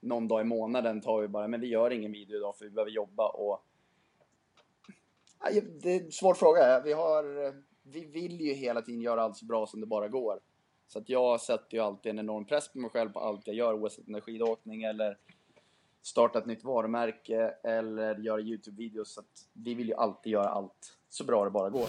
[0.00, 2.70] någon dag i månaden tar vi bara, men vi gör ingen video idag för vi
[2.70, 3.65] behöver jobba och
[5.82, 6.80] det är en svår fråga.
[6.80, 10.40] Vi, har, vi vill ju hela tiden göra allt så bra som det bara går.
[10.86, 13.56] Så att jag sätter ju alltid en enorm press på mig själv på allt jag
[13.56, 15.18] gör, oavsett om det är skidåkning eller
[16.02, 19.04] starta ett nytt varumärke eller göra Youtube-videos.
[19.04, 21.88] Så att vi vill ju alltid göra allt så bra det bara går.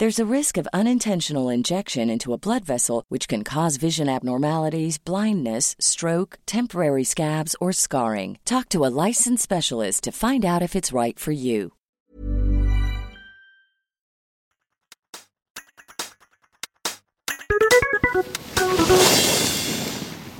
[0.00, 4.96] There's a risk of unintentional injection into a blood vessel, which can cause vision abnormalities,
[4.96, 8.38] blindness, stroke, temporary scabs, or scarring.
[8.44, 11.72] Talk to a licensed specialist to find out if it's right for you.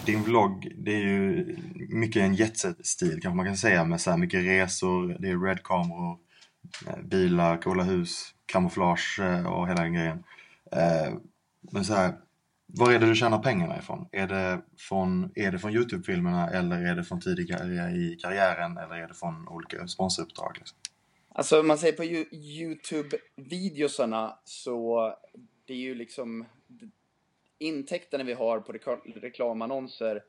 [0.07, 1.57] Din vlogg, det är ju
[1.89, 6.28] mycket en jetset-stil kanske man kan säga med så här mycket resor, det är red-kameror,
[6.87, 10.25] Eh, bilar, coola hus, kamouflage eh, och hela den grejen.
[10.73, 11.15] Eh,
[11.73, 12.15] men så här,
[12.67, 14.09] var är det du tjänar pengarna ifrån?
[14.13, 18.95] Är det från, är det från Youtube-filmerna eller är det från tidigare i karriären eller
[18.95, 20.57] är det från olika sponsoruppdrag?
[20.59, 20.79] Liksom?
[21.29, 22.05] Alltså om man säger på
[22.35, 25.15] Youtube-videosarna så
[25.67, 26.45] det är ju liksom
[27.59, 28.73] intäkterna vi har på
[29.15, 30.23] reklamannonser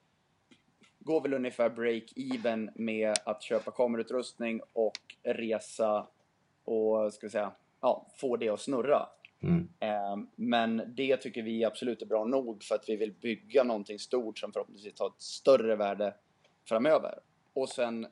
[0.99, 6.07] går väl ungefär break-even med att köpa kamerautrustning och resa
[6.69, 7.51] och ska säga,
[7.81, 9.09] ja, få det att snurra.
[9.41, 9.69] Mm.
[9.79, 13.99] Eh, Men det tycker vi absolut är bra nog för att vi vill bygga någonting
[13.99, 16.13] stort som förhoppningsvis har ett större värde
[16.67, 17.19] framöver.
[17.53, 18.07] Och sen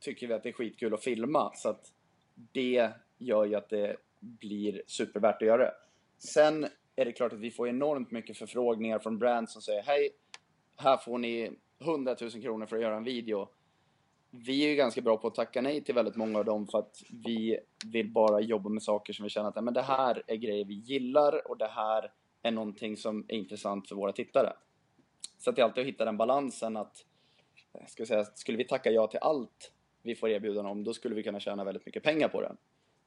[0.00, 1.92] tycker vi att det är skitkul att filma så att
[2.34, 5.74] det gör ju att det blir supervärt att göra det.
[6.18, 10.10] Sen är det klart att vi får enormt mycket förfrågningar från brands som säger hej,
[10.76, 13.48] här får ni 100 000 kronor för att göra en video.
[14.36, 16.78] Vi är ju ganska bra på att tacka nej till väldigt många av dem för
[16.78, 20.36] att vi vill bara jobba med saker som vi känner att men det här är
[20.36, 24.52] grejer vi gillar och det här är någonting som är intressant för våra tittare.
[25.38, 27.06] Så att det är alltid att hitta den balansen att,
[27.72, 31.14] eh, ska säga, skulle vi tacka ja till allt vi får erbjudande om, då skulle
[31.14, 32.56] vi kunna tjäna väldigt mycket pengar på det.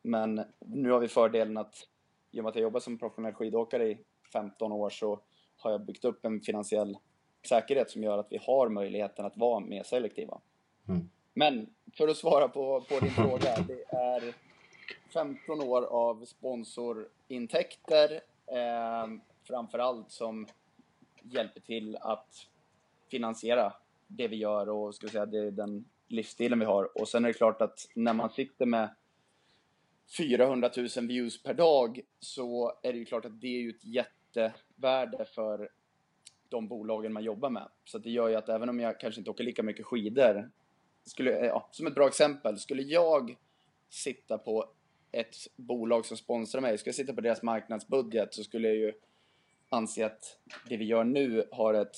[0.02, 1.88] Men nu har vi fördelen att
[2.32, 4.00] i och med att jag jobbar som professionell skidåkare i
[4.34, 5.20] 15 år så
[5.58, 6.98] har jag byggt upp en finansiell
[7.48, 10.42] säkerhet som gör att vi har möjligheten att vara mer selektiva.
[10.88, 11.10] Mm.
[11.38, 14.34] Men för att svara på, på din fråga, det är
[15.14, 19.08] 15 år av sponsorintäkter eh,
[19.44, 20.48] framför allt som
[21.22, 22.48] hjälper till att
[23.08, 23.74] finansiera
[24.08, 27.02] det vi gör och ska säga, det är den livsstilen vi har.
[27.02, 28.90] Och sen är det klart att när man sitter med
[30.18, 33.86] 400 000 views per dag så är det ju klart att det är ju ett
[33.86, 35.70] jättevärde för
[36.50, 37.68] de bolagen man jobbar med.
[37.86, 40.50] Så det gör ju att även om jag kanske inte åker lika mycket skidor,
[41.10, 43.38] skulle, ja, som ett bra exempel, skulle jag
[43.90, 44.66] sitta på
[45.12, 48.94] ett bolag som sponsrar mig, skulle jag sitta på deras marknadsbudget så skulle jag ju
[49.70, 50.40] anse att
[50.70, 51.96] det vi gör nu har ett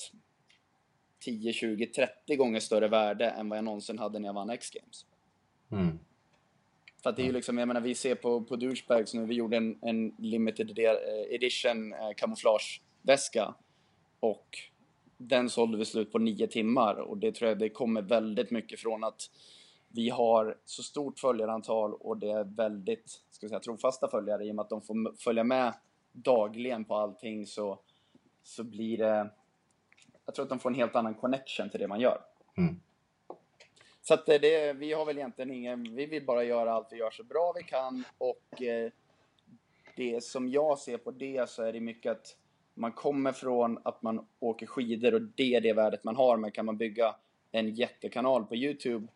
[1.18, 5.06] 10, 20, 30 gånger större värde än vad jag någonsin hade när jag vann X-Games.
[5.72, 5.98] Mm.
[7.02, 9.34] För att det är ju liksom, jag menar vi ser på, på Douchebags nu, vi
[9.34, 13.54] gjorde en, en limited eh, edition eh, kamouflageväska
[14.20, 14.58] och
[15.22, 18.80] den sålde vi slut på nio timmar och det tror jag det kommer väldigt mycket
[18.80, 19.30] från att
[19.88, 24.54] vi har så stort följarantal och det är väldigt, ska säga, trofasta följare i och
[24.54, 25.74] med att de får följa med
[26.12, 27.78] dagligen på allting så,
[28.42, 29.30] så blir det,
[30.26, 32.20] jag tror att de får en helt annan connection till det man gör.
[32.56, 32.80] Mm.
[34.02, 36.96] Så att eh, det, vi har väl egentligen ingen, vi vill bara göra allt vi
[36.96, 38.90] gör så bra vi kan och eh,
[39.96, 42.36] det som jag ser på det så är det mycket att
[42.80, 46.50] man kommer från att man åker skidor och det är det värdet man har, men
[46.50, 47.14] kan man bygga
[47.50, 49.06] en jättekanal på Youtube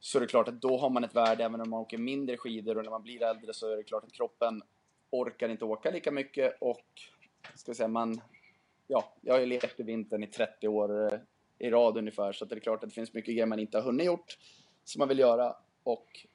[0.00, 1.44] så är det klart att då har man ett värde.
[1.44, 4.04] Även om man åker mindre skidor och när man blir äldre så är det klart
[4.04, 4.62] att kroppen
[5.10, 6.86] orkar inte åka lika mycket och
[7.54, 8.20] ska jag säga, man,
[8.86, 11.18] ja, jag har ju levt i vintern i 30 år eh,
[11.58, 13.78] i rad ungefär så att det är klart att det finns mycket grejer man inte
[13.78, 14.38] har hunnit gjort
[14.84, 15.56] som man vill göra.
[15.82, 16.26] Och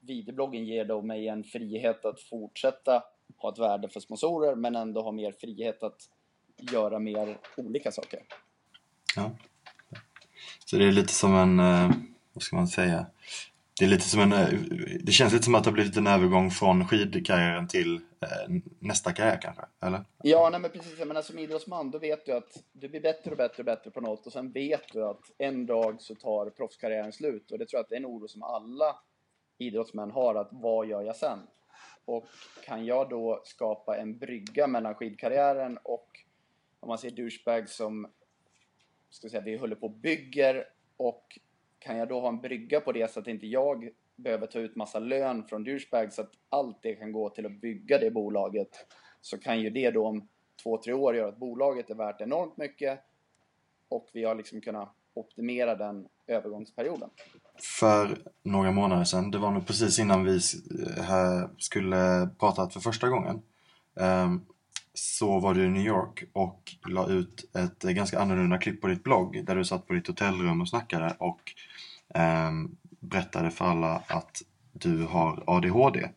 [0.00, 3.02] videobloggen ger då mig en frihet att fortsätta
[3.36, 6.08] ha ett värde för sponsorer men ändå ha mer frihet att
[6.72, 8.22] göra mer olika saker.
[9.16, 9.30] Ja.
[10.64, 11.90] Så det är lite som en, eh,
[12.32, 13.06] vad ska man säga?
[13.78, 14.48] Det är lite som en, eh,
[15.00, 19.12] det känns lite som att det har blivit en övergång från skidkarriären till eh, nästa
[19.12, 20.04] karriär kanske, eller?
[20.22, 20.98] Ja, nej men precis.
[20.98, 24.00] Menar, som idrottsman, då vet du att du blir bättre och bättre och bättre på
[24.00, 27.78] något och sen vet du att en dag så tar proffskarriären slut och det tror
[27.78, 28.96] jag att det är en oro som alla
[29.58, 31.38] idrottsmän har, att vad gör jag sen?
[32.06, 32.26] Och
[32.64, 36.08] kan jag då skapa en brygga mellan skidkarriären och
[36.80, 38.12] om man säger douchebag som
[39.10, 41.38] ska säga, vi håller på och bygger och
[41.78, 44.76] kan jag då ha en brygga på det så att inte jag behöver ta ut
[44.76, 48.86] massa lön från douchebag så att allt det kan gå till att bygga det bolaget
[49.20, 50.28] så kan ju det då om
[50.62, 53.00] två, tre år göra att bolaget är värt enormt mycket
[53.88, 57.10] och vi har liksom kunnat optimera den övergångsperioden.
[57.60, 60.36] För några månader sedan, det var nog precis innan vi
[60.98, 63.42] eh, skulle prata för första gången,
[64.00, 64.40] ehm,
[64.94, 69.04] så var du i New York och la ut ett ganska annorlunda klipp på ditt
[69.04, 71.40] blogg där du satt på ditt hotellrum och snackade och
[72.14, 74.42] ehm, berättade för alla att
[74.72, 76.08] du har ADHD.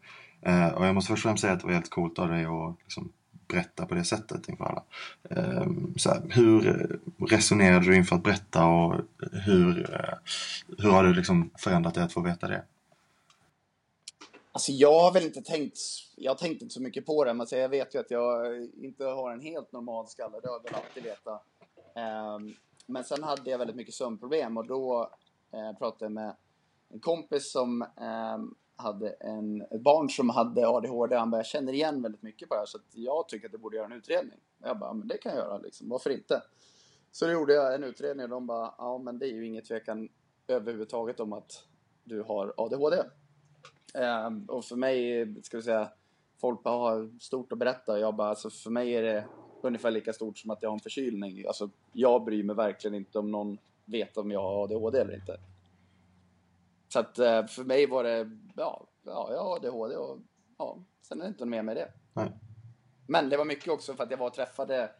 [0.41, 2.45] Eh, och jag måste först och främst säga att det var helt coolt av dig
[2.45, 3.11] att liksom,
[3.49, 4.83] berätta på det sättet inför alla.
[5.29, 8.95] Ehm, så här, hur resonerade du inför att berätta och
[9.45, 10.17] hur, eh,
[10.77, 12.63] hur har du liksom förändrat dig att få veta det?
[14.51, 15.79] Alltså jag har väl inte tänkt,
[16.15, 18.63] jag har tänkt inte så mycket på det, men alltså jag vet ju att jag
[18.81, 21.43] inte har en helt normal skalle, det har jag väl alltid vetat.
[21.95, 25.09] Ehm, men sen hade jag väldigt mycket sömnproblem och då
[25.51, 26.35] eh, pratade jag med
[26.89, 31.15] en kompis som ehm, hade en, ett barn som hade ADHD.
[31.15, 33.51] Han bara, jag känner igen väldigt mycket på det här så att jag tycker att
[33.51, 34.39] du borde göra en utredning.
[34.63, 36.41] Jag bara, men det kan jag göra liksom, varför inte?
[37.11, 39.65] Så då gjorde jag en utredning och de bara, ja men det är ju inget
[39.65, 40.09] tvekan
[40.47, 41.65] överhuvudtaget om att
[42.03, 42.97] du har ADHD.
[43.93, 45.89] Ehm, och för mig, ska vi säga,
[46.41, 47.99] folk har stort att berätta.
[47.99, 49.25] Jag bara, alltså för mig är det
[49.61, 51.45] ungefär lika stort som att jag har en förkylning.
[51.47, 55.37] Alltså, jag bryr mig verkligen inte om någon vet om jag har ADHD eller inte.
[56.89, 60.17] Så att uh, för mig var det, ja, ja, jag har ADHD och
[60.57, 61.91] ja, sen är det inte mer med det.
[62.13, 62.31] Nej.
[63.07, 64.91] Men det var mycket också för att jag var och träffade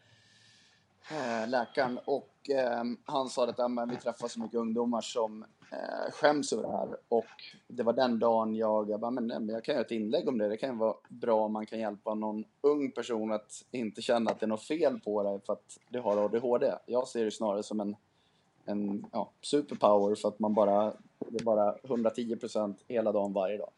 [1.11, 6.53] eh, läkaren och eh, han sa att vi träffar så mycket ungdomar som eh, skäms
[6.53, 7.25] över det här och
[7.67, 10.27] det var den dagen jag, jag bara, men, nej, men jag kan göra ett inlägg
[10.27, 10.49] om det.
[10.49, 14.31] Det kan ju vara bra om man kan hjälpa någon ung person att inte känna
[14.31, 16.73] att det är något fel på dig för att du har ADHD.
[16.85, 17.95] Jag ser det snarare som en,
[18.65, 20.93] en ja, superpower för att man bara,
[21.27, 23.69] det är bara 110% hela dagen varje dag.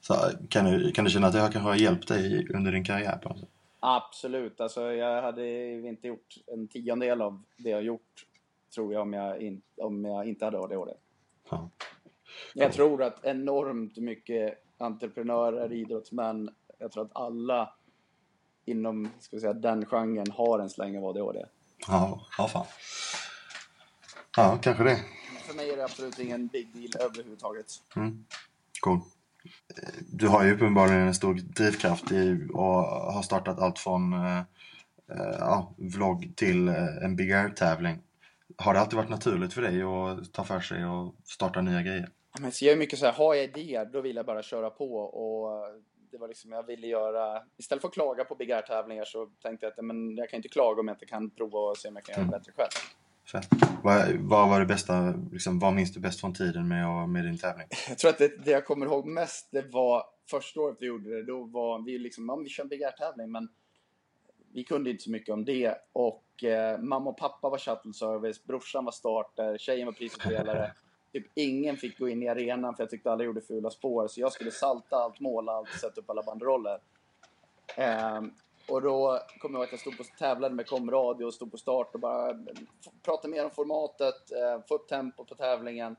[0.00, 0.14] Så,
[0.48, 3.28] kan, du, kan du känna att det kanske har hjälpt dig under din karriär på
[3.28, 3.48] något sätt?
[3.80, 8.26] Absolut, alltså jag hade inte gjort en tiondel av det jag gjort
[8.74, 10.92] tror jag om jag, in, om jag inte hade ADHD.
[11.50, 11.70] Ja.
[12.54, 17.74] Jag tror att enormt mycket entreprenörer, idrottsmän, jag tror att alla
[18.64, 21.44] inom ska vi säga, den genren har en släng av ADHD.
[21.88, 22.66] Ja, ja fan.
[24.36, 24.98] Ja, kanske det.
[25.44, 27.66] För mig är det absolut ingen big deal överhuvudtaget.
[27.96, 28.24] Mm.
[28.80, 29.00] Cool.
[30.12, 32.62] Du har ju uppenbarligen en stor drivkraft i och
[33.12, 34.38] har startat allt från eh,
[35.10, 37.98] eh, ja, vlogg till eh, en Big Air-tävling.
[38.56, 42.08] Har det alltid varit naturligt för dig att ta för sig och starta nya grejer?
[42.40, 44.70] Men så jag är mycket så här, har jag idéer då vill jag bara köra
[44.70, 45.68] på och
[46.10, 49.66] det var liksom jag ville göra, istället för att klaga på Big Air-tävlingar så tänkte
[49.66, 51.96] jag att men jag kan inte klaga om jag inte kan prova och se om
[51.96, 52.70] jag kan göra det bättre själv.
[53.32, 53.48] Fett.
[53.82, 57.38] Vad, vad var det bästa, liksom, vad minns du bäst från tiden med, med din
[57.38, 57.66] tävling?
[57.88, 61.10] Jag tror att det, det jag kommer ihåg mest, det var första året vi gjorde
[61.10, 61.22] det.
[61.22, 63.48] Då var vi liksom, ja, vi kör en Big Air-tävling, men
[64.52, 65.74] vi kunde inte så mycket om det.
[65.92, 70.72] Och eh, mamma och pappa var shuttle service, brorsan var starter, tjejen var prisutdelare.
[71.12, 74.08] typ ingen fick gå in i arenan för jag tyckte alla gjorde fula spår.
[74.08, 76.78] Så jag skulle salta allt, måla allt, sätta upp alla banderoller.
[77.76, 78.22] Eh,
[78.68, 81.56] och då kommer jag ihåg att jag stod på tävlade med komradio och stod på
[81.56, 82.46] start och bara mm,
[83.02, 85.96] pratade mer om formatet, eh, få upp tempo på tävlingen.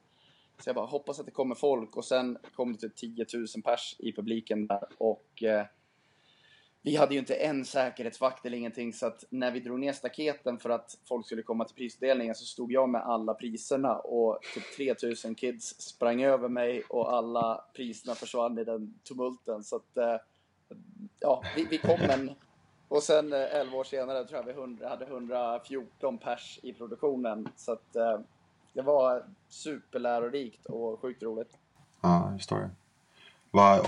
[0.59, 1.97] Så jag bara hoppas att det kommer folk.
[1.97, 4.87] Och sen kom det typ 10 000 pers i publiken där.
[4.97, 5.65] Och eh,
[6.81, 8.93] vi hade ju inte en säkerhetsvakt eller ingenting.
[8.93, 12.45] Så att när vi drog ner staketen för att folk skulle komma till prisdelningen så
[12.45, 13.95] stod jag med alla priserna.
[13.95, 19.63] Och typ 3000 kids sprang över mig och alla priserna försvann i den tumulten.
[19.63, 20.17] Så att eh,
[21.19, 22.31] ja, vi, vi kom en
[22.87, 27.47] och sen eh, 11 år senare tror jag vi 100, hade 114 pers i produktionen.
[27.55, 28.19] Så att eh,
[28.73, 31.57] det var superlärorikt och sjukt roligt.
[32.01, 32.69] Ja, jag förstår det.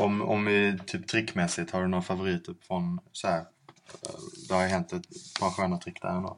[0.03, 3.45] Om, om vi typ trickmässigt, har du några favoriter från så här?
[4.47, 5.05] Det har ju hänt ett
[5.39, 6.37] par sköna trick där ändå.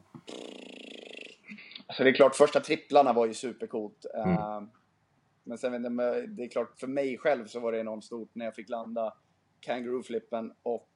[1.86, 4.06] Alltså det är klart, första tripplarna var ju supercoolt.
[4.14, 4.30] Mm.
[4.30, 4.62] Uh,
[5.44, 5.72] men sen
[6.36, 9.14] det är klart, för mig själv så var det enormt stort när jag fick landa
[9.60, 10.88] kangaroo-flippen och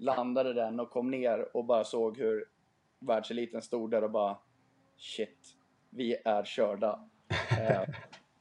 [0.00, 2.44] landade den och kom ner och bara såg hur
[2.98, 4.38] världseliten stod där och bara
[4.98, 5.38] shit,
[5.90, 7.08] vi är körda.
[7.50, 7.82] eh,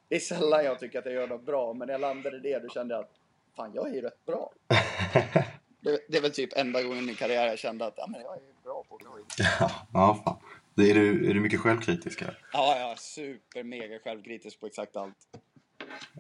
[0.08, 2.60] det är sällan jag tycker att jag gör något bra, men när jag landade det
[2.60, 3.12] då kände jag att
[3.56, 4.52] fan, jag är ju rätt bra.
[5.80, 8.22] det, det, är väl typ enda gången i min karriär jag kände att ja, men
[8.22, 9.22] jag är bra på skoj.
[9.38, 10.38] Ja, ja fan.
[10.90, 12.22] Är du, är du mycket självkritisk?
[12.22, 12.38] Här?
[12.54, 15.16] Ja, ja, super mega självkritisk på exakt allt.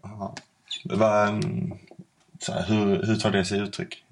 [0.03, 0.35] Aha.
[0.85, 1.77] Va, mm,
[2.39, 4.05] så här, hur, hur tar det sig uttryck?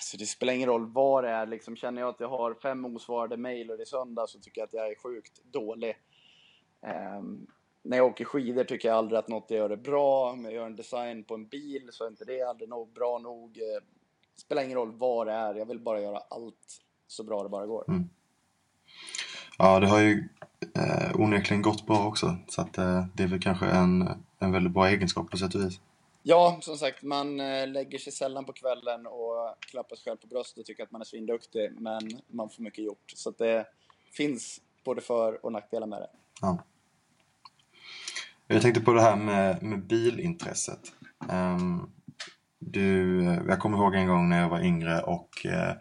[0.00, 1.46] Alltså det spelar ingen roll vad det är.
[1.46, 4.60] Liksom, känner jag att jag har fem osvarade mejl och det är söndag så tycker
[4.60, 5.96] jag att jag är sjukt dålig.
[7.18, 7.46] Um,
[7.82, 10.30] när jag åker skidor tycker jag aldrig att något jag gör är bra.
[10.32, 13.18] Om jag gör en design på en bil så är inte det aldrig nog bra
[13.18, 13.52] nog.
[13.54, 13.80] Det
[14.42, 15.54] spelar ingen roll vad det är.
[15.54, 17.84] Jag vill bara göra allt så bra det bara går.
[17.88, 18.08] Mm.
[19.58, 20.28] Ja, det har ju
[20.74, 22.36] eh, onekligen gått bra också.
[22.48, 25.60] Så att, eh, det är väl kanske en, en väldigt bra egenskap på sätt och
[25.60, 25.80] vis.
[26.30, 30.26] Ja, som sagt, man eh, lägger sig sällan på kvällen och klappar sig själv på
[30.26, 31.70] bröstet och tycker att man är svinduktig.
[31.78, 33.12] Men man får mycket gjort.
[33.14, 33.66] Så att det
[34.16, 36.08] finns både för och nackdelar med det.
[36.40, 36.58] Ja.
[38.46, 40.92] Jag tänkte på det här med, med bilintresset.
[41.30, 41.92] Um,
[42.58, 45.72] du, jag kommer ihåg en gång när jag var yngre och uh,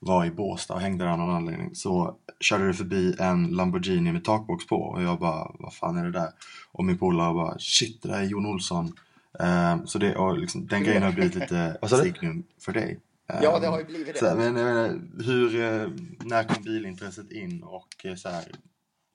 [0.00, 1.74] var i Båstad och hängde där av någon anledning.
[1.74, 6.04] Så körde det förbi en Lamborghini med takbox på och jag bara, vad fan är
[6.04, 6.30] det där?
[6.72, 8.92] Och min polare bara, shit det där är Jon Olsson.
[9.40, 13.00] Ehm, så det, och liksom, den grejen har blivit lite signum för dig.
[13.26, 14.34] Ja, det har ju blivit det.
[14.34, 15.88] men jag menar, hur, eh,
[16.24, 18.44] när kom bilintresset in och eh, så här,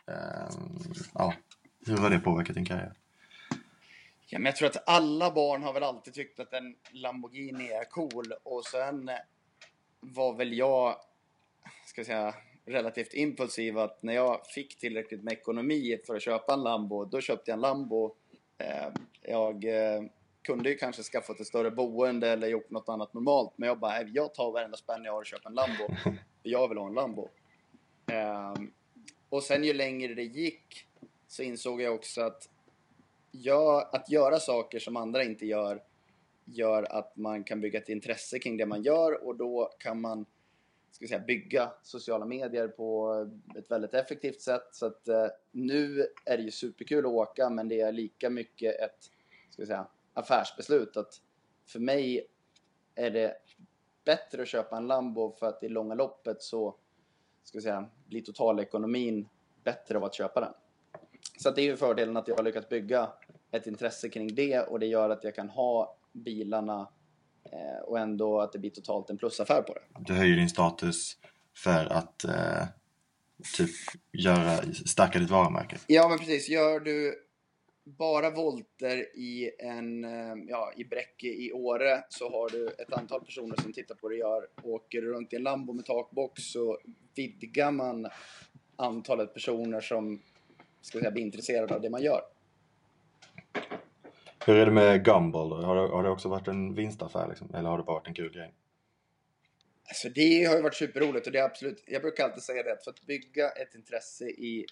[0.07, 1.33] ehm, ja,
[1.85, 2.93] hur har det påverkat din karriär?
[4.27, 7.83] Ja, men jag tror att alla barn har väl alltid tyckt att en Lamborghini är
[7.83, 8.33] cool.
[8.43, 9.09] Och sen
[9.99, 10.95] var väl jag,
[11.85, 13.77] ska jag säga, relativt impulsiv.
[13.77, 17.55] Att när jag fick tillräckligt med ekonomi för att köpa en Lambo, då köpte jag
[17.55, 18.15] en Lambo.
[18.57, 18.87] Eh,
[19.21, 20.03] Jag eh,
[20.41, 23.53] kunde ju kanske skaffat ett större boende eller gjort något annat normalt.
[23.55, 25.87] Men jag bara, "Nej, jag tar varenda spänn jag har och köper en Lambo.
[26.43, 27.29] Jag vill ha en Lambo.
[28.11, 28.71] Ehm,
[29.29, 30.87] Och sen ju längre det gick
[31.27, 32.49] så insåg jag också att
[33.31, 35.83] gör, att göra saker som andra inte gör
[36.45, 40.25] gör att man kan bygga ett intresse kring det man gör och då kan man
[40.91, 43.15] ska säga, bygga sociala medier på
[43.55, 44.67] ett väldigt effektivt sätt.
[44.71, 48.79] Så att eh, nu är det ju superkul att åka men det är lika mycket
[48.79, 49.11] ett
[49.49, 50.97] ska säga, affärsbeslut.
[50.97, 51.21] Att
[51.65, 52.27] för mig
[52.95, 53.37] är det
[54.03, 56.75] bättre att köpa en Lambo för att i långa loppet så
[57.43, 59.27] ska vi säga, blir totalekonomin
[59.63, 60.53] bättre av att köpa den.
[61.37, 63.13] Så att det är ju fördelen att jag har lyckats bygga
[63.51, 66.87] ett intresse kring det och det gör att jag kan ha bilarna
[67.83, 69.81] och ändå att det blir totalt en plusaffär på det.
[69.99, 71.17] Du höjer din status
[71.55, 72.63] för att eh,
[73.57, 73.75] typ
[74.11, 75.77] göra, stärka ditt varumärke.
[75.87, 77.15] Ja men precis, gör du
[77.83, 83.25] bara volter i en, eh, ja i Bräcke i Åre så har du ett antal
[83.25, 84.47] personer som tittar på det gör.
[84.63, 86.77] Åker du runt i en Lambo med takbox så
[87.15, 88.07] vidgar man
[88.75, 90.21] antalet personer som
[90.81, 92.21] ska säga, blir intresserade av det man gör.
[94.45, 95.63] Hur är det med Gumball?
[95.63, 97.55] Har det, har det också varit en vinstaffär liksom?
[97.55, 98.53] Eller har det bara varit en kul grej?
[99.87, 102.71] Alltså det har ju varit superroligt och det är absolut, jag brukar alltid säga det
[102.71, 104.65] att för att bygga ett intresse i,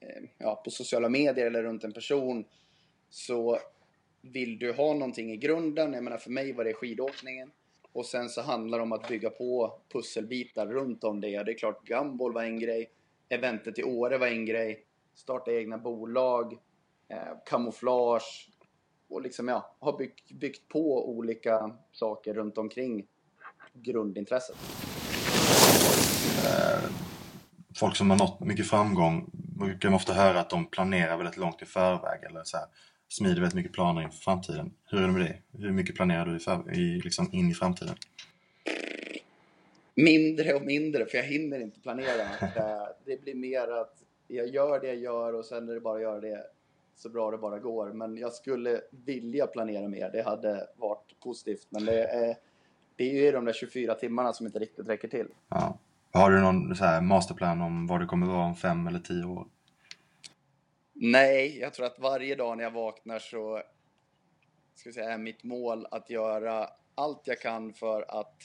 [0.00, 2.44] eh, ja, på sociala medier eller runt en person
[3.10, 3.58] så
[4.22, 5.92] vill du ha någonting i grunden.
[5.92, 7.50] Jag menar för mig var det skidåkningen.
[7.92, 11.42] Och sen så handlar det om att bygga på pusselbitar runt om det.
[11.42, 12.90] Det är klart Gumball var en grej.
[13.28, 14.84] Eventet i Åre var en grej.
[15.14, 16.52] Starta egna bolag.
[17.08, 18.51] Eh, kamouflage.
[19.12, 23.06] Och liksom ja, har byggt, byggt på olika saker runt omkring
[23.74, 24.56] grundintresset.
[27.76, 31.62] Folk som har nått mycket framgång brukar man ofta höra att de planerar väldigt långt
[31.62, 32.66] i förväg eller så här,
[33.08, 34.72] smider väldigt mycket planer inför framtiden.
[34.84, 35.58] Hur är det med det?
[35.58, 37.94] Hur mycket planerar du i för, i, liksom in i framtiden?
[39.94, 42.22] Mindre och mindre, för jag hinner inte planera.
[42.40, 43.96] Eh, Det blir mer att
[44.28, 46.44] jag gör det jag gör och sen är det bara att göra det
[46.94, 47.92] så bra det bara går.
[47.92, 50.10] Men jag skulle vilja planera mer.
[50.10, 51.66] Det hade varit positivt.
[51.70, 52.36] Men det är,
[52.96, 55.28] det är ju de där 24 timmarna som inte riktigt räcker till.
[55.48, 55.78] Ja.
[56.12, 59.46] Har du någon så masterplan om vad det kommer vara om fem eller tio år?
[60.92, 63.62] Nej, jag tror att varje dag när jag vaknar så
[64.74, 68.36] ska säga, är mitt mål att göra allt jag kan för att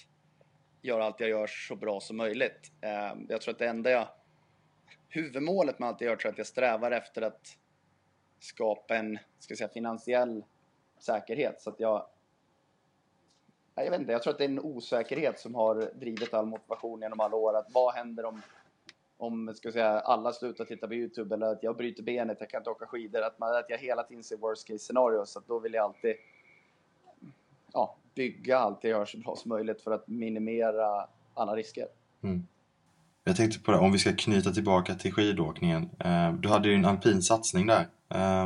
[0.81, 2.71] göra allt jag gör så bra som möjligt.
[2.81, 4.07] Eh, Jag tror att det enda jag...
[5.09, 7.57] Huvudmålet med allt jag gör tror jag att jag strävar efter att
[8.39, 10.43] skapa en ska säga, finansiell
[10.99, 11.61] säkerhet.
[11.61, 12.05] Så att jag...
[13.75, 17.01] Jag vet inte, jag tror att det är en osäkerhet som har drivit all motivation
[17.01, 17.57] genom alla år.
[17.57, 18.41] Att vad händer om
[19.17, 22.61] om ska säga, alla slutar titta på Youtube eller att jag bryter benet, jag kan
[22.61, 23.21] inte åka skidor.
[23.21, 25.25] Att, man, att jag hela tiden ser worst case scenario.
[25.25, 26.15] Så att då vill jag alltid
[27.73, 31.87] ja, bygga allt jag gör så bra som möjligt för att minimera alla risker.
[32.21, 32.47] Mm.
[33.23, 35.89] Jag tänkte på det, om vi ska knyta tillbaka till skidåkningen.
[35.99, 37.87] Eh, du hade ju en alpin satsning där.
[38.09, 38.45] Eh,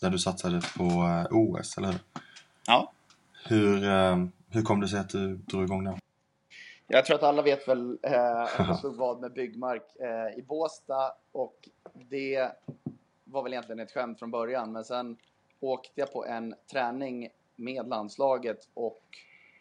[0.00, 2.00] där du satsade på eh, OS, eller hur?
[2.66, 2.92] Ja.
[3.44, 4.16] Hur, eh,
[4.50, 5.98] hur kom det sig att du drog igång den?
[6.88, 10.42] Jag tror att alla vet väl eh, att jag slog vad med Byggmark eh, i
[10.42, 12.50] Båstad och det
[13.24, 15.16] var väl egentligen ett skämt från början men sen
[15.60, 19.02] åkte jag på en träning med landslaget och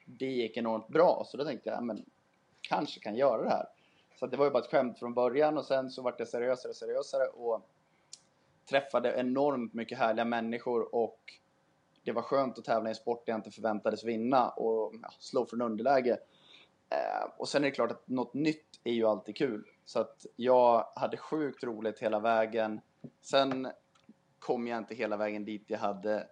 [0.06, 1.24] det gick enormt bra.
[1.28, 2.06] Så då tänkte jag, men
[2.62, 3.66] kanske kan göra det här.
[4.20, 6.70] Så det var ju bara ett skämt från början och sen så vart det seriösare
[6.70, 7.70] och seriösare och
[8.70, 11.20] träffade enormt mycket härliga människor och
[12.04, 15.46] det var skönt att tävla i en sport jag inte förväntades vinna och ja, slå
[15.46, 16.18] från underläge.
[16.90, 19.64] Eh, och sen är det klart att något nytt är ju alltid kul.
[19.86, 22.82] Så att jag hade sjukt roligt hela vägen.
[23.22, 23.68] Sen
[24.40, 26.28] kom jag inte hela vägen dit jag hade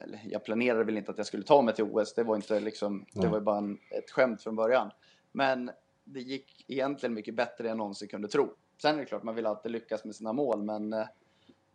[0.00, 2.14] eller jag planerade väl inte att jag skulle ta mig till OS.
[2.14, 4.90] Det var inte liksom, det var ju bara en, ett skämt från början.
[5.32, 5.70] Men
[6.04, 8.54] det gick egentligen mycket bättre än jag någonsin kunde tro.
[8.82, 11.06] Sen är det klart, man vill alltid lyckas med sina mål, men eh,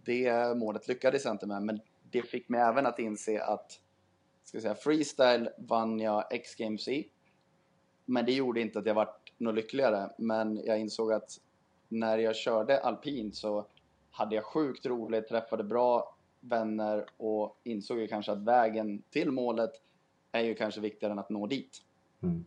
[0.06, 1.62] det målet lyckades jag inte med.
[1.64, 1.80] Men
[2.12, 3.80] det fick mig även att inse att,
[4.44, 7.10] ska säga, freestyle vann jag X-Games i.
[8.06, 10.10] Men det gjorde inte att jag vart något lyckligare.
[10.18, 11.40] Men jag insåg att
[11.90, 13.68] när jag körde alpint så
[14.12, 19.72] hade jag sjukt roligt, träffade bra vänner och insåg ju kanske att vägen till målet
[20.32, 21.82] är ju kanske viktigare än att nå dit.
[22.24, 22.46] Mm.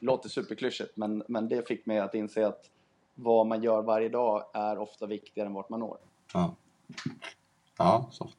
[0.00, 2.70] Låter superklyschigt, men, men det fick mig att inse att
[3.14, 5.98] vad man gör varje dag är ofta viktigare än vart man når.
[6.32, 6.56] Ja.
[7.78, 8.30] Ja, så.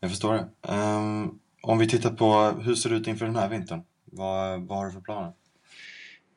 [0.00, 0.48] Jag förstår det.
[0.72, 3.82] Um, om vi tittar på hur ser det ut inför den här vintern?
[4.04, 5.32] Vad, vad har du för planer?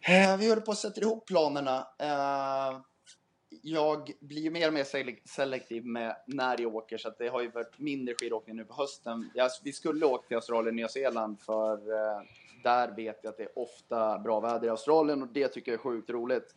[0.02, 1.88] Eh, Vi håller på att sätta ihop planerna.
[2.00, 2.80] Eh,
[3.62, 7.42] Jag blir ju mer och mer selektiv med när jag åker, så att det har
[7.42, 9.30] ju varit mindre skidåkning nu på hösten.
[9.34, 12.22] Jag, vi skulle åka till Australien och Nya Zeeland, för eh,
[12.64, 15.80] där vet jag att det är ofta bra väder i Australien och det tycker jag
[15.80, 16.56] är sjukt roligt.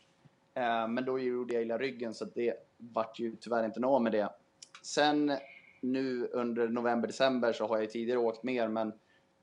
[0.56, 4.12] Eh, Men då gjorde jag illa ryggen, så det vart ju tyvärr inte något med
[4.12, 4.28] det.
[4.82, 5.32] Sen
[5.80, 8.92] nu under november-december så har jag tidigare åkt mer, men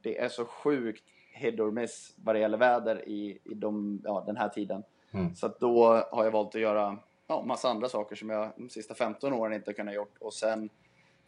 [0.01, 1.03] det är så sjukt
[1.33, 4.83] hit or miss vad det gäller väder i, i de, ja, den här tiden.
[5.11, 5.35] Mm.
[5.35, 8.93] Så då har jag valt att göra ja, massa andra saker som jag de sista
[8.93, 10.17] 15 åren inte kunnat gjort.
[10.19, 10.69] Och sen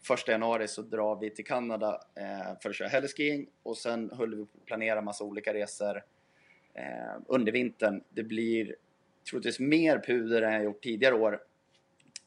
[0.01, 4.35] första januari så drar vi till Kanada eh, för att köra heliskiing och sen höll
[4.35, 6.03] vi på att planera massa olika resor
[6.73, 8.03] eh, under vintern.
[8.09, 8.75] Det blir
[9.29, 11.39] troligtvis mer puder än jag gjort tidigare år.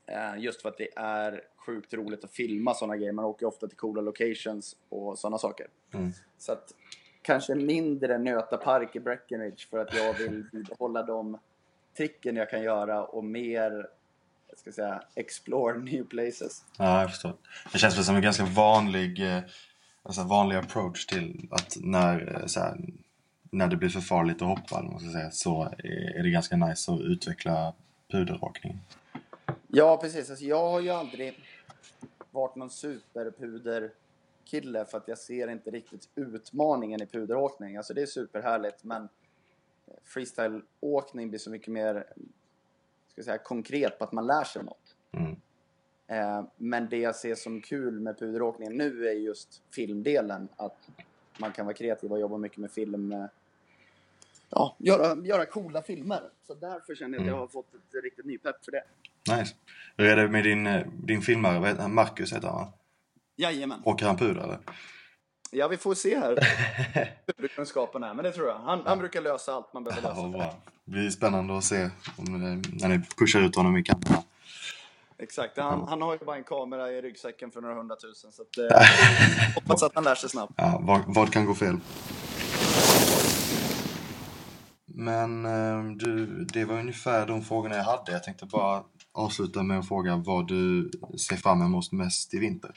[0.07, 3.12] Eh, just för att det är sjukt roligt att filma sådana grejer.
[3.12, 5.66] Man åker ofta till coola locations och sådana saker.
[5.94, 6.12] Mm.
[6.38, 6.74] Så att
[7.22, 11.38] kanske mindre nöta park i Breckenridge för att jag vill behålla de
[11.96, 13.86] tricken jag kan göra och mer,
[14.49, 16.64] jag ska säga, explore new places.
[16.78, 17.32] Ja, jag förstår.
[17.72, 19.42] Det känns väl som en ganska vanlig, eh,
[20.03, 22.76] alltså vanlig approach till att när, eh, så här,
[23.51, 26.92] när det blir för farligt att hoppa man ska säga, så är det ganska nice
[26.92, 27.74] att utveckla
[28.11, 28.80] puderåkning.
[29.68, 30.30] Ja, precis.
[30.30, 31.34] Alltså, jag har ju aldrig
[32.30, 37.76] varit någon superpuderkille för att jag ser inte riktigt utmaningen i puderåkning.
[37.76, 39.09] Alltså det är superhärligt, men
[40.05, 42.05] freestyleåkning blir så mycket mer
[43.12, 44.96] ska säga, konkret på att man lär sig något.
[45.12, 45.36] Mm.
[46.07, 50.49] Eh, men det jag ser som kul med puderåkningen nu är just filmdelen.
[50.57, 50.88] Att
[51.40, 53.28] man kan vara kreativ och jobba mycket med film.
[54.51, 56.20] Eh, Ja, göra, göra coola filmer.
[56.46, 57.40] Så därför känner jag att jag Mm.
[57.40, 58.82] har fått ett riktigt nypepp för det.
[59.36, 59.55] Nice.
[59.96, 61.88] Hur är det med din, eh, din filmare?
[61.88, 62.72] Marcus heter han va?
[63.36, 63.80] Jajamän.
[63.84, 64.59] Åker han puder eller?
[65.51, 66.38] Ja, vi får se här
[67.38, 68.14] hur kunskapen är.
[68.14, 68.59] Men det tror jag.
[68.59, 70.28] Han, han brukar lösa allt man behöver Ja, lösa.
[70.28, 70.55] bra.
[70.84, 74.22] Det blir spännande att se om, det- när ni pushar ut honom i kameran.
[75.18, 75.59] Exakt.
[75.59, 78.32] Han, han har ju bara en kamera i ryggsäcken för några hundratusen.
[78.32, 78.86] Så att, eh,
[79.55, 80.53] hoppas att han lär sig snabbt.
[80.57, 81.76] Ja, vad, vad kan gå fel?
[85.01, 88.12] Men ehm, du, det var ungefär de frågorna jag hade.
[88.12, 90.90] Jag tänkte bara avsluta med att fråga vad du
[91.28, 92.70] ser fram emot mest i vinter.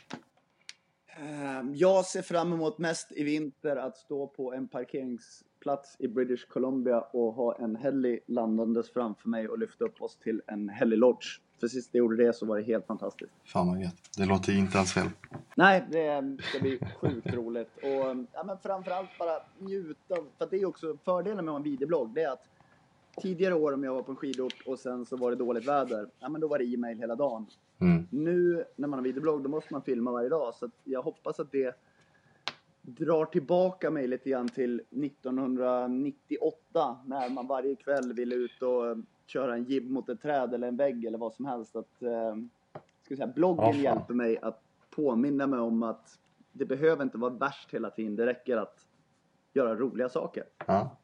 [1.17, 6.47] Ehm, jag ser fram emot mest i vinter att stå på en parkeringsplats i British
[6.47, 11.41] Columbia och ha en heli landandes framför mig och lyfta upp oss till en heli-lodge.
[11.61, 13.31] För sist jag gjorde det så var det helt fantastiskt.
[13.45, 13.95] Fan vad gött.
[14.17, 15.07] Det låter inte alls fel.
[15.55, 17.77] Nej, det ska bli sjukt roligt.
[17.77, 20.15] Och ja, men framförallt bara njuta.
[20.37, 22.13] För det är också fördelen med att ha en videoblogg.
[22.13, 22.47] Det är att
[23.21, 26.07] tidigare år om jag var på en skidort och sen så var det dåligt väder.
[26.19, 27.45] Ja, men då var det e-mail hela dagen.
[27.79, 28.07] Mm.
[28.09, 30.55] Nu när man har videoblogg då måste man filma varje dag.
[30.55, 31.75] Så jag hoppas att det
[32.81, 39.53] drar tillbaka mig lite grann till 1998 när man varje kväll ville ut och köra
[39.55, 41.75] en jibb mot ett träd eller en vägg eller vad som helst.
[41.75, 42.35] Att, eh,
[43.01, 43.81] ska säga, bloggen fan.
[43.81, 46.19] hjälper mig att påminna mig om att
[46.51, 48.15] det behöver inte vara värst hela tiden.
[48.15, 48.87] Det räcker att
[49.53, 50.43] göra roliga saker.
[50.67, 50.97] Ja.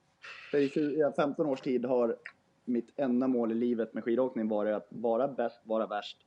[0.52, 2.18] För i 20 15 års tid har
[2.66, 6.18] mitt enda mål i livet med skidåkning varit att vara bäst, vara värst.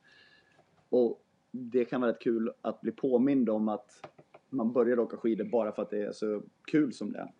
[0.89, 4.07] Och det kan vara rätt kul att bli påmind om att
[4.49, 7.33] man börjar åka skidor bara för att det är så kul som det är.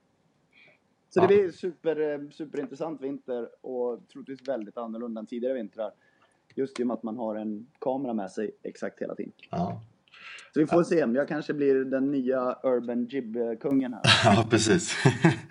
[1.11, 1.23] Så Ja.
[1.23, 5.91] det blir super, eh, superintressant vinter och troligtvis väldigt annorlunda än tidigare vintrar.
[6.55, 9.33] Just i och med att man har en kamera med sig exakt hela tiden.
[9.51, 9.83] ja.
[10.55, 14.03] Så vi får se, jag kanske blir den nya Urban Jib-kungen här.
[14.25, 14.97] Ja, precis.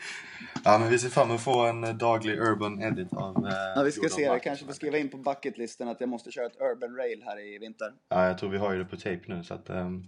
[0.64, 3.36] ja, men vi ser fram emot att få en daglig urban edit av...
[3.48, 6.32] Eh, Ja, vi ska se, jag kanske får skriva in på bucketlisten att jag måste
[6.32, 7.94] köra ett Urban Rail här i vinter.
[8.10, 9.70] Ja, jag tror vi har ju det på tape nu så att...
[9.70, 10.04] ehm,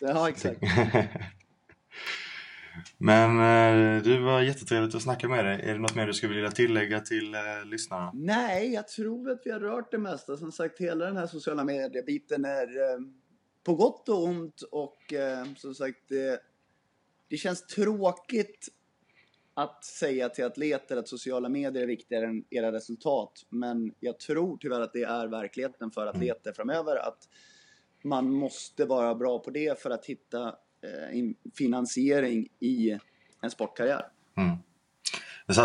[0.00, 0.60] Ja, exakt.
[2.98, 5.60] Men eh, det var jättetrevligt att snacka med dig.
[5.62, 8.10] Är det något mer du skulle vilja tillägga till eh, lyssnarna?
[8.14, 10.36] Nej, jag tror att vi har rört det mesta.
[10.36, 12.98] Som sagt, hela den här sociala medier-biten är eh,
[13.64, 16.40] på gott och ont och eh, som sagt, det,
[17.28, 18.68] det känns tråkigt
[19.54, 23.46] att säga till atleter att sociala medier är viktigare än era resultat.
[23.48, 26.96] Men jag tror tyvärr att det är verkligheten för atleter framöver.
[26.96, 27.28] Att
[28.04, 30.56] man måste vara bra på det för att hitta
[31.58, 32.98] finansiering i
[33.42, 34.02] en sportkarriär.
[34.36, 34.56] Mm.
[35.50, 35.60] Så,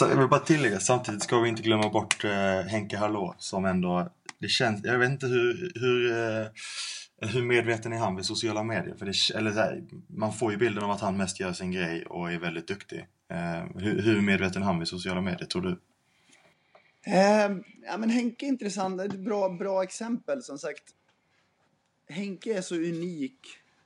[0.00, 4.12] jag vill- bara tillägga, samtidigt ska vi inte glömma bort eh, Henke Hallå som ändå,
[4.38, 6.46] det känns, jag vet inte hur, hur, eh,
[7.30, 8.94] hur medveten är han vid sociala medier?
[8.94, 12.06] För det, eller här, man får ju bilden av att han mest gör sin grej
[12.06, 13.06] och är väldigt duktig.
[13.28, 15.80] Eh, hur, hur medveten är han vid sociala medier tror du?
[17.06, 17.56] Eh,
[17.86, 19.00] ja, men Henke är intressant.
[19.00, 20.42] Ett bra, bra exempel.
[20.42, 20.84] Som sagt,
[22.08, 23.38] Henke är så unik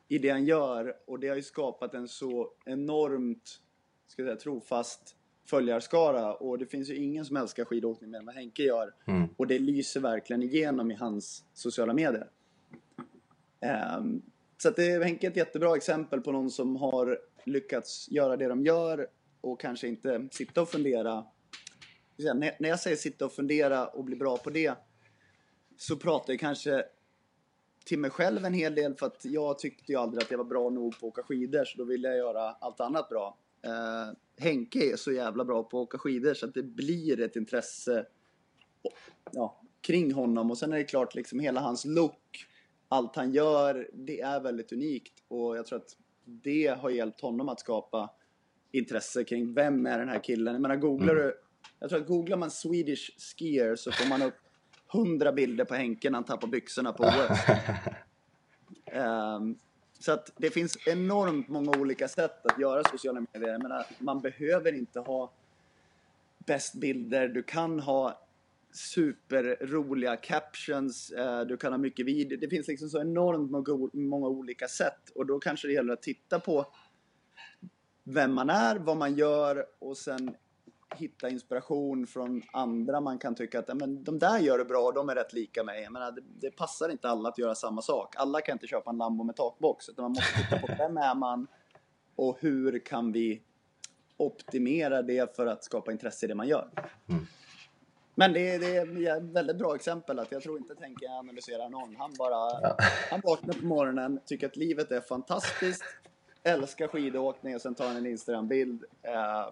[0.09, 3.61] i det han gör och det har ju skapat en så enormt
[4.07, 8.27] ska jag säga, trofast följarskara och det finns ju ingen som älskar skidåkning mer än
[8.27, 9.29] vad Henke gör Mm.
[9.37, 12.31] och det lyser verkligen igenom i hans sociala medier.
[13.61, 14.23] Ehm,
[14.59, 18.49] så att det, Henke är ett jättebra exempel på någon som har lyckats göra det
[18.49, 19.09] de gör
[19.41, 21.25] och kanske inte sitta och fundera
[22.33, 24.75] när jag säger sitta och fundera och bli bra på det
[25.77, 26.85] så pratar jag kanske
[27.89, 30.45] till mig själv en hel del för att jag tyckte ju aldrig att jag var
[30.45, 33.39] bra nog på att åka skidor så då ville jag göra allt annat bra.
[33.63, 37.37] Eh, Henke är så jävla bra på att åka skidor så att det blir ett
[37.37, 38.07] intresse
[39.33, 42.47] ja, kring honom och sen är det klart liksom hela hans look,
[42.89, 47.49] allt han gör, det är väldigt unikt och jag tror att det har hjälpt honom
[47.49, 48.11] att skapa
[48.73, 50.55] intresse kring vem är den här killen.
[50.55, 51.35] Jag menar googlar du,
[51.79, 54.48] jag tror att googlar man Swedish skier så får man upp
[54.89, 57.39] hundra bilder på Henke när han tappar byxorna på OS.
[58.93, 59.59] Ehm,
[59.99, 63.53] så att det finns enormt många olika sätt att göra sociala medier.
[63.53, 65.33] Jag menar, man behöver inte ha
[66.39, 68.21] bäst bilder, du kan ha
[68.73, 72.39] superroliga captions, eh, du kan ha mycket video.
[72.39, 76.03] Det finns liksom så enormt många, många olika sätt och då kanske det gäller att
[76.03, 76.67] titta på
[78.05, 80.35] vem man är, vad man gör och sen
[80.97, 84.93] hitta inspiration från andra man kan tycka att "Ja, men, de där gör det bra
[84.93, 85.83] de är rätt lika mig.
[85.83, 88.15] Jag menar, det, det passar inte alla att göra samma sak.
[88.17, 91.15] Alla kan inte köpa en Lambo med takbox utan man måste titta på vem är
[91.15, 91.47] man
[92.17, 93.43] och hur kan vi
[94.17, 96.69] optimera det för att skapa intresse i det man gör.
[98.15, 98.77] Men det, är- det
[99.07, 101.97] är ett väldigt bra exempel att jag tror inte tänker analysera någon.
[101.97, 102.75] Han bara
[103.11, 105.85] han vaknar på morgonen, tycker att livet är fantastiskt,
[106.43, 108.85] älskar skidåkning och sen tar han en Instagram-bild.
[109.03, 109.49] Eh,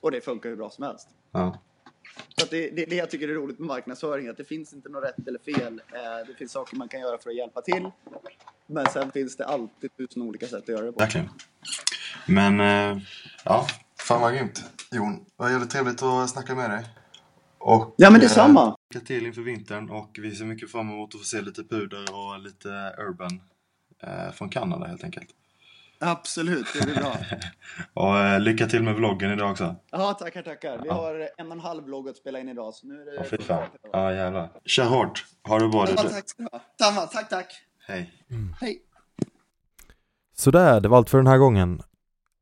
[0.00, 1.08] och det funkar hur bra som helst.
[1.32, 1.62] Ja.
[2.36, 4.88] Så det, det är det jag tycker är roligt med marknadsföring, att det finns inte
[4.88, 5.82] något rätt eller fel.
[5.92, 7.90] Eh, det finns saker man kan göra för att hjälpa till.
[8.66, 10.98] Men sen finns det alltid tusen olika sätt att göra det på.
[10.98, 11.28] Verkligen.
[12.26, 13.02] Men, eh,
[13.44, 13.66] ja,
[13.98, 14.64] fan vad grymt.
[14.92, 16.84] Jon, vad jävligt trevligt att snacka med dig.
[17.58, 18.62] Och, Ja, men detsamma.
[18.62, 21.64] Eh, lycka till inför vintern och vi ser mycket fram emot att få se lite
[21.64, 22.68] puder och lite
[22.98, 23.40] urban
[24.02, 25.28] eh, från Kanada helt enkelt.
[26.00, 27.16] Absolut, det blir bra.
[28.08, 29.76] Och eh, lycka till med vloggen idag också.
[29.90, 30.80] Ja, tackar, tackar.
[30.82, 33.14] Vi har en och en halv vlogg att spela in idag, så nu är det...
[33.16, 33.68] Ja, fy fan.
[33.92, 34.50] Ja, jävlar.
[34.64, 35.24] Kör hårt.
[35.48, 35.86] Ha det bra.
[35.88, 36.08] Ja, du.
[36.08, 36.60] tack ska du ha.
[36.80, 37.46] Samma, tack, tack.
[37.88, 38.10] Hej.
[38.60, 38.78] Hej.
[40.36, 41.82] Sådär, det var allt för den här gången.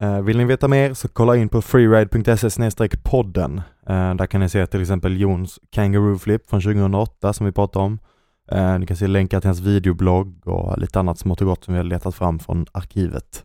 [0.02, 3.62] Eh, Vill ni veta mer så kolla in på freeride.se podden.
[3.88, 7.84] Eh, Där kan ni se till exempel Jons Kangaroo Flip från 2008 som vi pratade
[7.84, 7.98] om.
[8.52, 11.74] Eh, Ni kan se länkar till hans videoblogg och lite annat smått och gott som
[11.74, 13.44] vi har letat fram från arkivet.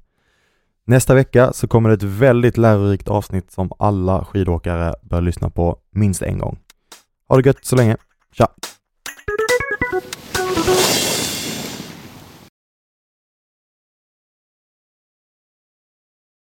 [0.85, 5.77] Nästa vecka så kommer det ett väldigt lärorikt avsnitt som alla skidåkare bör lyssna på
[5.91, 6.59] minst en gång.
[7.27, 7.97] Ha det gött så länge.
[8.31, 8.47] Tja!